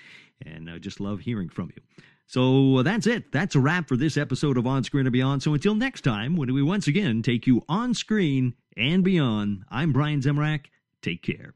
[0.45, 1.81] and uh, just love hearing from you.
[2.29, 3.31] So uh, that's it.
[3.31, 5.41] That's a wrap for this episode of On Screen and Beyond.
[5.41, 9.91] So until next time, when we once again take you on screen and beyond, I'm
[9.91, 10.65] Brian Zemrak.
[11.01, 11.53] Take care.